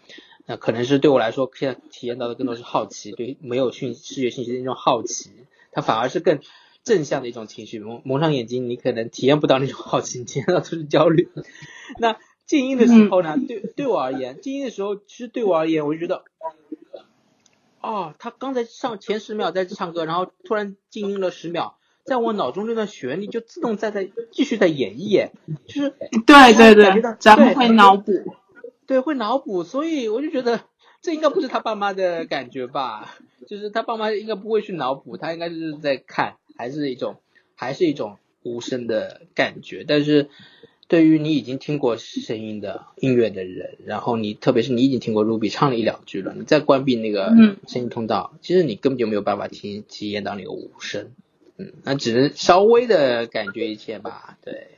[0.49, 5.31] 那可能是对我来说，现在体验到的更多是好奇，对没有讯视觉信息的那种好奇，
[5.73, 6.41] 它反而是更
[6.83, 7.79] 正向的一种情绪。
[7.79, 11.29] 蒙蒙上眼睛，你可能体验不到那种好奇，体验到都是焦虑。
[12.01, 13.37] 那静音的时候呢？
[13.47, 16.25] 对对我而言，静音的时候，其实对我而言，我就觉得，
[17.83, 21.77] 哦，他刚才上前十秒在唱歌，然后突然静音了十秒，
[22.07, 25.29] 在我脑中这段旋律就自动在在继续在演绎，
[25.67, 25.91] 就是
[26.25, 28.13] 对对对，咱们会脑补，
[28.89, 30.63] 对，会脑补，所以我就觉得
[31.01, 33.17] 这应该不是他爸妈的感觉吧？
[33.47, 37.15] 就是他爸妈应该不会去脑补，他应该就是在看，还是一种
[37.55, 40.29] 还是一种无声的感觉，但是。
[40.91, 47.27] 对于你已经听过声音的音乐的人，然后你特别是你已经听过 Ruby 唱了一两句了，你再关闭那个
[47.67, 51.13] 声音通道，其实你根本就没有办法体体验到那个无声，
[51.59, 54.39] 嗯，那只能稍微的感觉一些吧。
[54.43, 54.78] 对，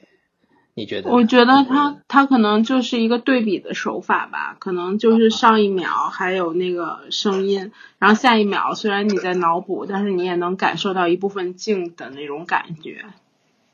[0.74, 1.10] 你觉得？
[1.10, 13.04] 我觉得他他可能就是一个对比的手法吧，可能就是上一秒还有那个声音，然后下一秒虽然你在脑补，但是你也能感受到一部分静的那种感觉。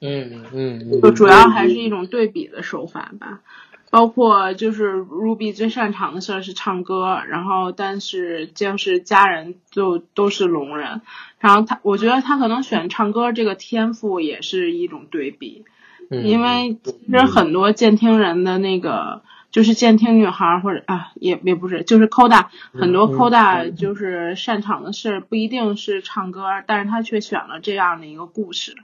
[0.00, 3.40] 嗯嗯，就主要还是一种对比的手法吧，
[3.88, 11.00] 包括就是 Ruby 最擅长的事儿是唱歌，然后但是就是家人就都是聋人，
[11.40, 15.64] 然后他我觉得他可能选唱歌这个天赋也是一种对比，
[16.10, 28.76] 因为其实很多监听人的那个就是监听女孩或者啊也也不是就是 Koda 很多 Koda 就是擅长的事不一定是唱歌，但是他却选了这样的一个故事。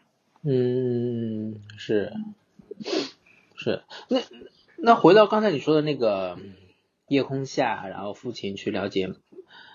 [0.44, 2.12] 嗯，是，
[3.54, 4.18] 是，那
[4.76, 6.36] 那回到刚才你说的那个
[7.06, 9.12] 夜空下，然后父亲去了解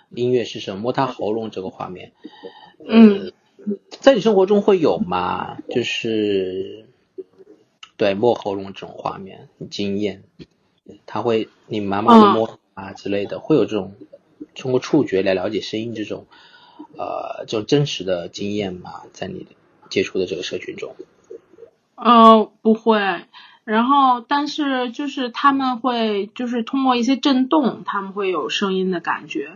[0.10, 2.12] 音乐是什么，摸他喉咙这个画面，
[2.86, 3.32] 嗯，
[3.90, 5.58] 在你生活中会有吗？
[5.70, 6.87] 就是
[7.98, 10.24] 对摸喉咙这种画面很惊艳，
[11.06, 13.96] 他会你妈妈的摸啊之类的，会有这种
[14.56, 16.26] 通过触觉来了解声音这种
[16.98, 19.02] 呃这种真实的经验嘛？
[19.12, 19.46] 在你？
[19.90, 20.98] 接触的这个社群中，
[21.96, 23.00] 呃，不会。
[23.64, 29.52] 然后，但是就是他们会，就是通过一些震动，他们会有声音的感觉。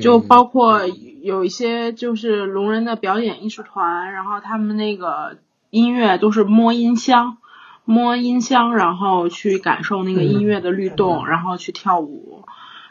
[0.00, 5.38] 就包括有一些就是聋人的表演艺术团，然后他们那个
[5.70, 7.38] 音乐都是摸音箱，
[7.84, 12.44] 摸音箱，然后去感受那个音乐的律动，然后去跳舞。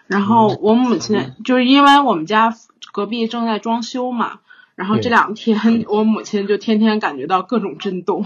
[0.08, 2.54] 然后我母亲就是因为我们家
[2.92, 4.40] 隔壁正在装修嘛。
[4.76, 8.26] 然后这两天， 我母亲就天天感觉到各种震动，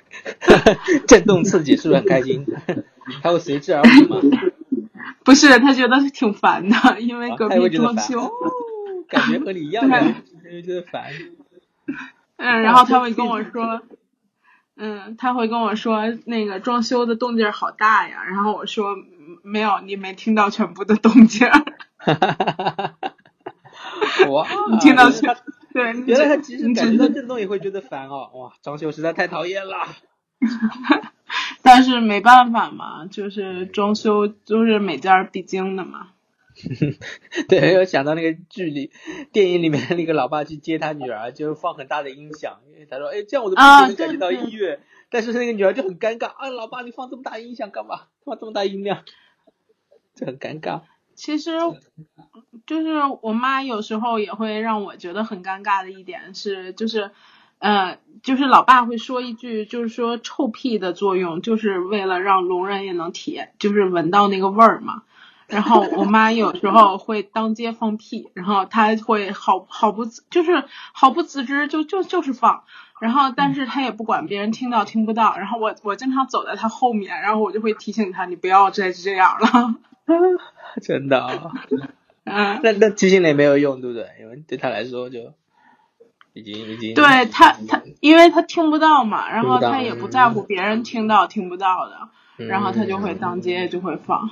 [1.06, 2.46] 震动刺激是不是很开心？
[3.22, 4.20] 还会随之而舞吗？
[5.24, 8.30] 不是，他觉得挺烦的，因为隔壁装修，
[9.08, 10.14] 感觉和你一样，的，
[10.64, 11.04] 觉得烦。
[12.36, 13.82] 嗯，然后他会跟我说，
[14.76, 18.22] 嗯，他会跟我说那个装修的动静好大呀。
[18.24, 18.96] 然后我说
[19.42, 21.48] 没有，你没听到全部的动静。
[24.28, 24.46] 哇！
[24.70, 25.36] 你听到全？
[25.72, 28.30] 对，原来他即使感觉到震动也会觉得烦哦。
[28.34, 29.76] 哇，装修实在太讨厌了。
[31.62, 36.08] 但是没办法嘛，就是装修都是每家必经的嘛。
[37.48, 38.90] 对，又想到那个剧里，
[39.32, 48.02] 电影里面那个老爸去接他女儿，就放很大的音响，因为他说：“哎，这样我都不能感觉到音乐。”但是那个女儿就很尴尬啊，老爸你放这么大音响干嘛？
[48.24, 49.04] 放这么大音量，
[50.14, 50.80] 就很尴尬。
[51.14, 51.52] 其实，
[52.66, 52.88] 就是
[53.22, 57.10] 我妈有时候也会让我觉得很尴尬的一点是，就是，
[57.58, 65.04] 呃，就是老爸会说一句，就是说臭屁的作用，就是为了让聋人也能体验，就是闻到那个味儿嘛。
[65.48, 72.64] 然后我妈有时候会当街放屁，然后她会毫毫不就是毫不自知，就就就是放。
[73.00, 75.36] 然后但是她也不管别人听到听不到。
[75.36, 79.74] 然后我我经常走在她后面，然后我就会提醒她，你不要再这样了。
[80.82, 81.20] 真的
[82.24, 84.06] 啊， 那那提醒了也没有用，对不对？
[84.20, 85.32] 因为对她来说就
[86.32, 92.08] 已经已经对她她，因为她听不到嘛，然后她也不在乎别人听到听不到的，
[92.46, 94.30] 然后她就会当街就会放。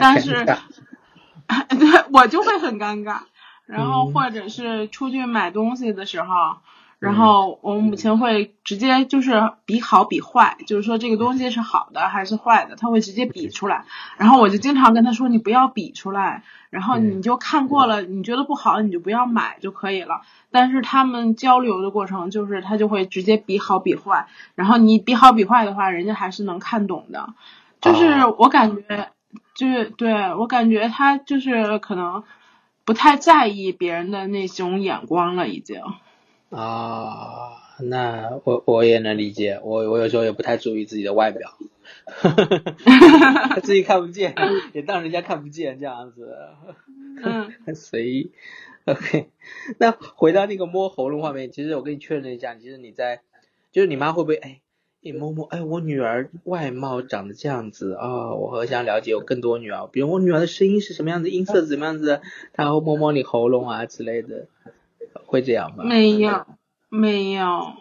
[0.00, 3.18] 但是，对 我就会很尴尬，
[3.66, 6.34] 然后或者是出去买东西的时候。
[6.98, 13.84] 然后我母亲会直接就是比好比坏，就是说这个东西是好的还是坏的，他会直接比出来。
[14.16, 20.22] 然后我就经常跟他说，你不要比出来，然后你就看过了，你觉得不好你就不要买就可以了。
[20.50, 27.34] 但是他们交流的过程就是他就会直接比好比坏，然后你比好比坏的话，人家还是能看懂的。
[27.82, 29.10] 就是我感觉
[29.56, 32.22] 就是对我感觉他就是可能
[32.84, 35.80] 不太在意别人的那种眼光了，已经。
[36.50, 41.54] 啊，那我我也能理解，我我有时候也不太注意自己的外表，
[43.64, 44.34] 自己看不见，
[44.72, 46.36] 也当人家看不见这样子，
[47.22, 48.30] 嗯， 很随意。
[48.84, 49.30] OK，
[49.78, 53.22] 那回到那个摸喉咙画面，其实我跟你确认一下，其实你在，
[53.72, 54.60] 就是你妈会不会哎，
[55.06, 62.20] 你摸摸，哎，我女儿外貌长得这样子啊，我很想了解有更多女儿，比如我女儿的声音是什么样子，音色怎么样子，
[62.52, 64.46] 她会摸摸你喉咙啊之类的，
[65.26, 65.84] 会这样吗？
[65.84, 66.44] 没有，
[66.88, 67.72] 没有。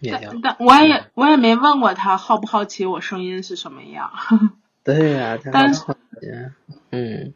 [0.00, 0.18] 没有。
[0.22, 4.10] 但但我也我也没问过他好不好奇我声音是什么样。
[4.84, 5.84] 对呀、他但是
[6.90, 7.34] 嗯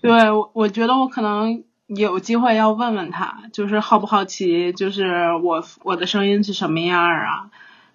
[0.00, 7.50] 对，我我觉得我可能有机会要问问他，就是好不好奇，就是我我的声音是什么样儿啊？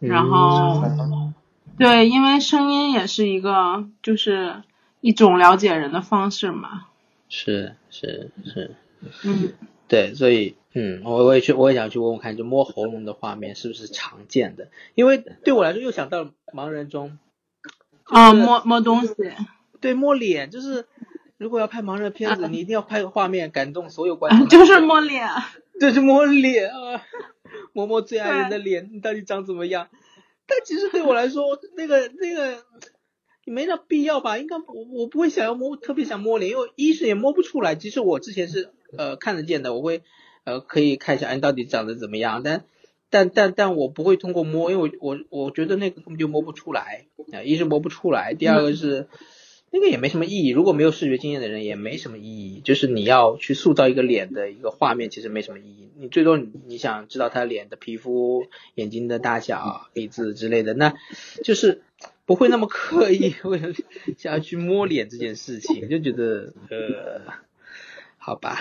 [0.07, 1.33] 然后嗯。
[1.77, 4.63] 对，因为声音也是一个就是
[5.01, 6.85] 一种了解人的方式嘛。
[7.27, 8.75] 是是是，
[9.25, 9.51] 嗯，
[9.89, 14.69] 对，所以嗯，我我也去，我也想去问问看，就摸喉咙的画面是不是常见的？
[14.93, 17.17] 因为对我来说，又想到盲人中，
[18.03, 19.13] 啊，摸摸东西，
[19.81, 20.85] 对摸脸，就是
[21.37, 25.27] 如果要拍盲人片子，你一定要拍个画面感动所有观众，就是摸脸。
[25.79, 27.03] 就是摸脸啊，
[27.73, 29.89] 摸摸最爱人的脸，你到底长怎么样？
[30.47, 32.63] 但其实对我来说，那个那个
[33.45, 34.37] 没那必要吧？
[34.37, 37.75] 应该我我不会想要摸，特别想摸脸，因为一是也摸不出来。
[37.75, 40.03] 其实我之前是呃看得见的，我会
[40.43, 42.41] 呃可以看一下，哎，到底长得怎么样？
[42.43, 42.63] 但
[43.09, 49.07] 但但但我不会通过摸，因为我我我觉得那个根本就摸不出来啊、一是摸不出来，第二个是。
[49.75, 52.61] 那个也没什么意义，如果没有视觉经验的人也没什么意义。
[52.63, 55.89] 就是你要去塑造一个脸的一个画面，其实没什么意义。
[55.97, 60.93] 你最多你你想知道他脸的皮肤、眼睛的大小、鼻子之类的，那
[61.43, 61.81] 就是
[62.25, 63.73] 不会那么刻意 为了
[64.17, 67.33] 想要去摸脸这件事情，就觉得 呃，
[68.17, 68.57] 好吧，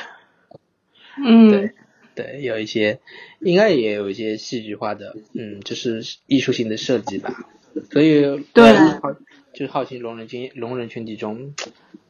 [1.25, 1.71] 嗯对，
[2.17, 2.99] 对，有一些
[3.39, 7.49] 应该也有一些戏剧化的，嗯，就是艺术性的设计吧。
[7.93, 8.21] 所以
[8.53, 8.73] 对
[9.55, 11.55] 就是好奇聋人群聋人群体中，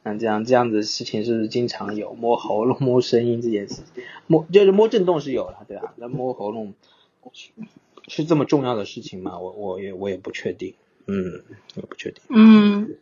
[0.02, 3.82] 那这样这样子的事情是不是经常有摸喉咙、摸声音这件事？
[4.26, 6.72] 摸就是摸震动是有了，对啊，那摸喉咙
[7.34, 7.50] 是
[8.08, 9.38] 是这么重要的事情吗？
[9.38, 10.74] 我我也我也不确定，
[11.06, 11.42] 嗯，
[11.76, 12.22] 我不确定。
[12.30, 12.96] 嗯，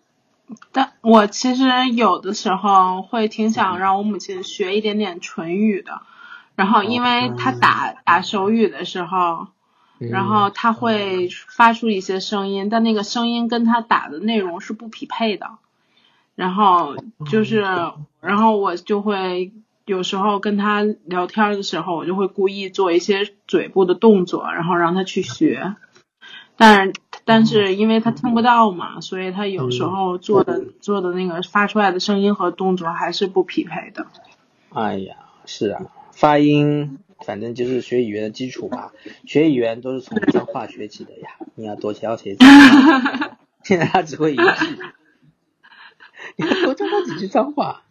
[0.73, 1.65] 但我其实
[1.95, 6.03] 有的时候会挺想让我母亲学一点点唇语的，
[6.57, 9.47] 然后因为她打打手语的时候，
[10.11, 15.51] 然后他会发出一些声音，但那个声音跟他打的内容是不匹配的，
[16.35, 16.97] 然后
[17.31, 17.65] 就是，
[18.21, 19.53] 然后我就会
[19.85, 25.75] 有时候跟他聊天的时候，我就会故意做一些嘴部的动作，然后让他去学。
[26.57, 26.93] 但是
[27.25, 34.07] 但是因为他听不到嘛，所以他有时候做的、做的那个发出来的声音和动作还是不匹配的。
[34.73, 35.83] 哎呀，是啊，
[36.13, 38.93] 发音反正就是学语言的基础吧。
[39.27, 43.39] 学语言都是从脏话学起的呀，你要多教些脏话。
[43.65, 44.43] 现在他只会一句，
[46.37, 47.85] 你要多教他几句脏话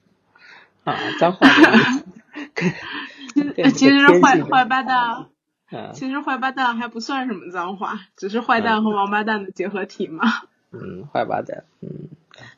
[0.84, 1.48] 啊，脏话
[3.74, 5.28] 其实坏坏八蛋，
[5.72, 10.28] 嗯其实坏八蛋还不算什么脏话，只是坏蛋和王八蛋的结合体嘛。
[10.72, 12.10] 嗯，坏八蛋，嗯，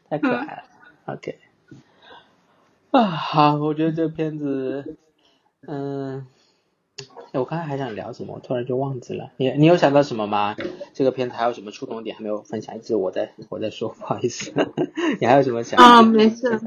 [0.09, 0.63] 太可爱了。
[1.05, 1.37] OK，
[2.91, 4.97] 啊，好，我觉得这片子，
[5.67, 6.25] 嗯，哎
[7.33, 9.31] 我刚才还想聊什么，我突然就忘记了。
[9.37, 10.55] 你你有想到什么吗？
[10.93, 12.75] 这个片子还有什么触动点还没有分享？
[12.77, 14.53] 一直我在我在说，不好意思。
[15.19, 16.59] 你还有什么想啊没事？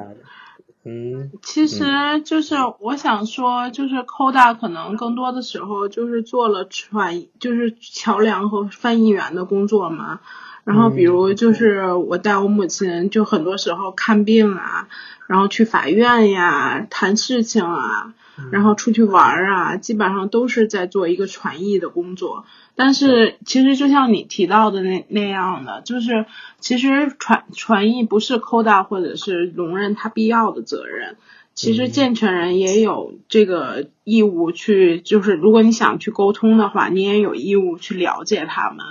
[0.88, 1.84] 嗯其实
[2.24, 10.20] 就是我想说，就是 Coda 可能更多的时候就是做了传，就是桥梁和翻译员的工作嘛。
[10.64, 14.88] 然后比如就是我带我母亲，就很多时候看病啊，
[15.28, 18.14] 然后去法院呀谈事情啊，
[18.52, 22.44] 然后出去玩儿啊，基本上都是在做一个传译的工作。
[22.74, 26.26] 但是其实就像你提到的那那样的，就是
[26.60, 31.16] 其实传传译不是 Coda 或者是容忍他必要的责任。
[31.56, 38.84] 其实健全人也有这个义务去，就是如果你想去沟通的话，你也有义务去了解他们，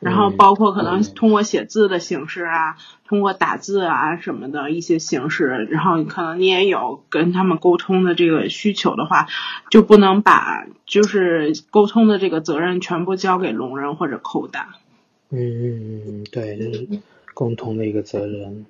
[0.00, 9.28] 然后包括可能通过写字的形式啊，通过打字啊什么的一些形式，然后可能你也有跟他们沟通的这个需求的话，
[9.70, 14.74] 就不能把就是沟通的这个责任全部交给聋人或者扣打。
[15.30, 16.88] 嗯嗯嗯，对，这是
[17.32, 18.66] 共同的一个责任。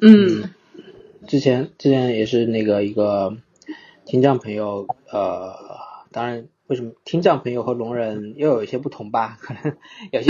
[0.00, 0.50] 嗯
[1.26, 3.36] 之前之前也是那个一个
[4.04, 5.54] 听障朋友，呃，
[6.10, 9.36] 当然为什么听障朋友和聋人又有一些不同吧？
[9.40, 9.76] 可 能
[10.10, 10.28] 有些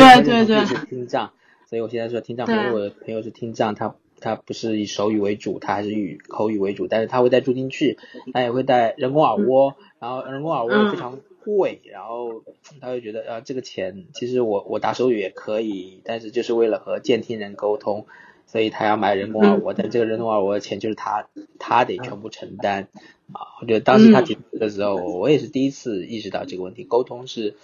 [0.89, 1.33] 听障，
[1.67, 7.99] 所以我现在说听障朋友，我的朋友是听障，他他不是以手语为主，他还是以口语为主，但是他会带助听器，
[8.33, 12.43] 他也会带人工耳蜗，然后人工耳蜗非常贵，然后
[12.81, 18.07] 他会觉得啊这个钱其实我我打手语也可以，但是就是为了和监听人沟通，
[18.53, 21.27] 所以他要买人工耳蜗，但这个人工耳蜗的钱就是他
[21.59, 22.89] 他得全部承担
[23.33, 27.55] 啊，我觉得当时他提出的时候，我也是第一次意识到这个问题，沟通是。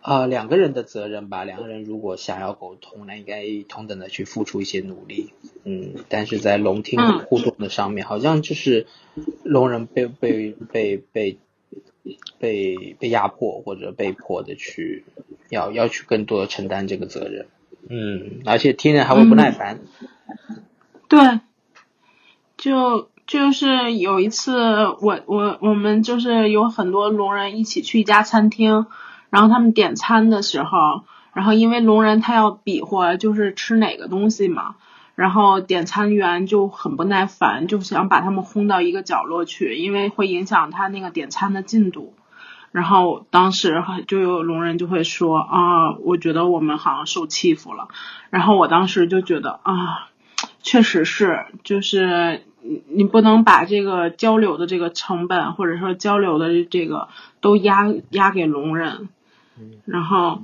[0.00, 1.44] 啊，两个人的责任吧。
[1.44, 5.32] 两个人如果想要沟通，那应该同等的去付出一些努力。
[5.64, 8.86] 嗯，但是在聋听互动的上面，好像就是
[9.42, 11.38] 聋人被被被被
[12.38, 15.04] 被被压迫或者被迫的去
[15.50, 17.46] 要要去更多的承担这个责任。
[17.88, 19.80] 嗯，而且听人还会不耐烦。
[21.08, 21.40] 对，
[22.56, 24.56] 就就是有一次，
[25.00, 28.86] 我我我们就是有很多聋人一起去一家餐厅。
[29.30, 34.76] 然后他们点餐的时候，然后因为聋人他要比划就是吃哪个东西嘛，
[35.16, 42.14] 然后点餐员就很不耐烦，就想把他们轰到一个角落去，因为会影响他那个点餐的进度。
[42.72, 47.88] 然后当时就有聋人就会说啊，我觉得我们好像受欺负了。
[48.30, 50.08] 然后我当时就觉得啊，
[50.62, 57.08] 确实是，就是你你不能把这个交流的这个成本或者说交流的这个
[57.40, 59.08] 都压压给聋人。
[59.86, 60.42] 然后，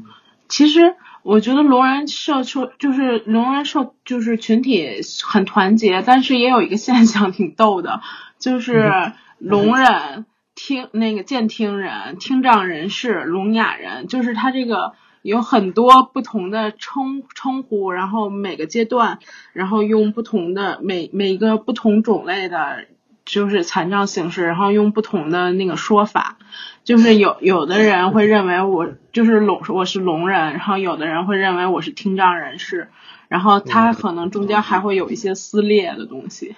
[0.49, 8.01] 其实我觉得聋人社出就是聋人社就是群体很团结，但是也有一个现象挺逗的，
[8.41, 19.19] 就是聋人听那个健听人、听障人士、聋哑人，就是他这个有很多不同的称称呼，然后每个阶段，
[19.53, 22.87] 然后用不同的每每个不同种类的。
[23.27, 26.37] 就是残障形式，然后用不同的那个说法，
[26.85, 32.91] 就是有有的人会认为我就是聋，我是聋人，然后有的人会认为我是听障人士，
[33.29, 36.55] 然后他可能中间还会有一些撕裂的东西。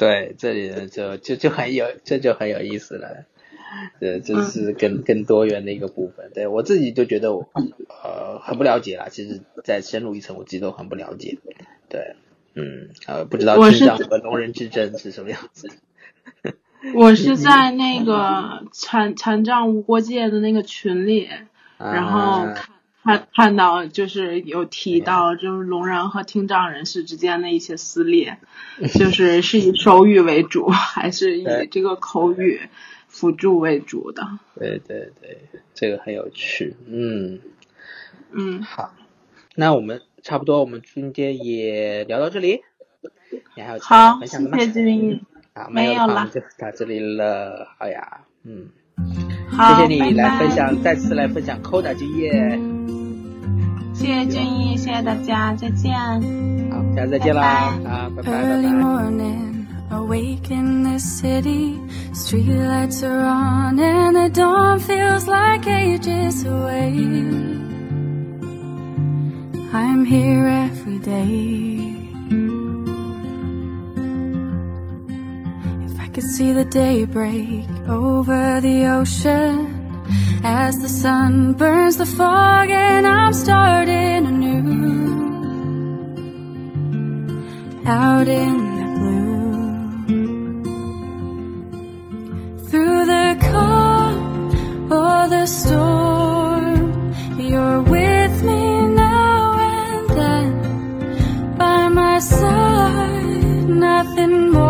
[0.00, 3.26] 对，这里就就就很有，这就很有意思了，
[4.00, 6.30] 呃这是更更多元的一个部分。
[6.32, 7.50] 对我自己就觉得我
[8.02, 11.36] 呃很不了解啦，其实再深入一层，我自己都很不了解。
[11.90, 12.16] 对，
[12.54, 15.68] 嗯，呃，不知道智障和聋人之争是什么样子。
[16.96, 21.28] 我是在那个残残障无国界的那个群里，
[21.76, 22.70] 然后看
[23.02, 28.36] 看看到就是有提到就是聋人和听障人士之间的一些撕裂，
[28.94, 32.60] 就是 是以手语为主还是以这个口语
[33.08, 34.26] 辅助为主的？
[34.58, 35.38] 对对对，
[35.74, 36.76] 这个很有趣。
[36.86, 37.40] 嗯
[38.32, 38.94] 嗯，好，
[39.54, 42.60] 那我们差不多，我们今天也聊到这里。
[43.56, 45.24] 你还有好，谢谢志明。
[45.70, 47.66] 没有了，就到这里了。
[47.78, 48.68] 好呀，嗯，
[49.50, 52.79] 好，谢谢你来分享，再次来分享 Coda 经验。
[53.99, 55.93] 谢谢君毅，谢谢大家，再见。
[56.71, 57.41] 好，下次再见啦，
[57.85, 59.55] 啊，拜拜拜拜。
[59.91, 61.79] Awake in this city,
[62.11, 66.91] streetlights are on, and the dawn feels like ages away.
[69.71, 71.95] I'm here every day.
[76.15, 79.78] could see the daybreak over the ocean
[80.42, 84.60] As the sun burns the fog and I'm starting anew.
[87.84, 89.40] Out in the blue.
[92.68, 101.56] Through the calm or the storm You're with me now and then.
[101.58, 104.69] By my side, nothing more.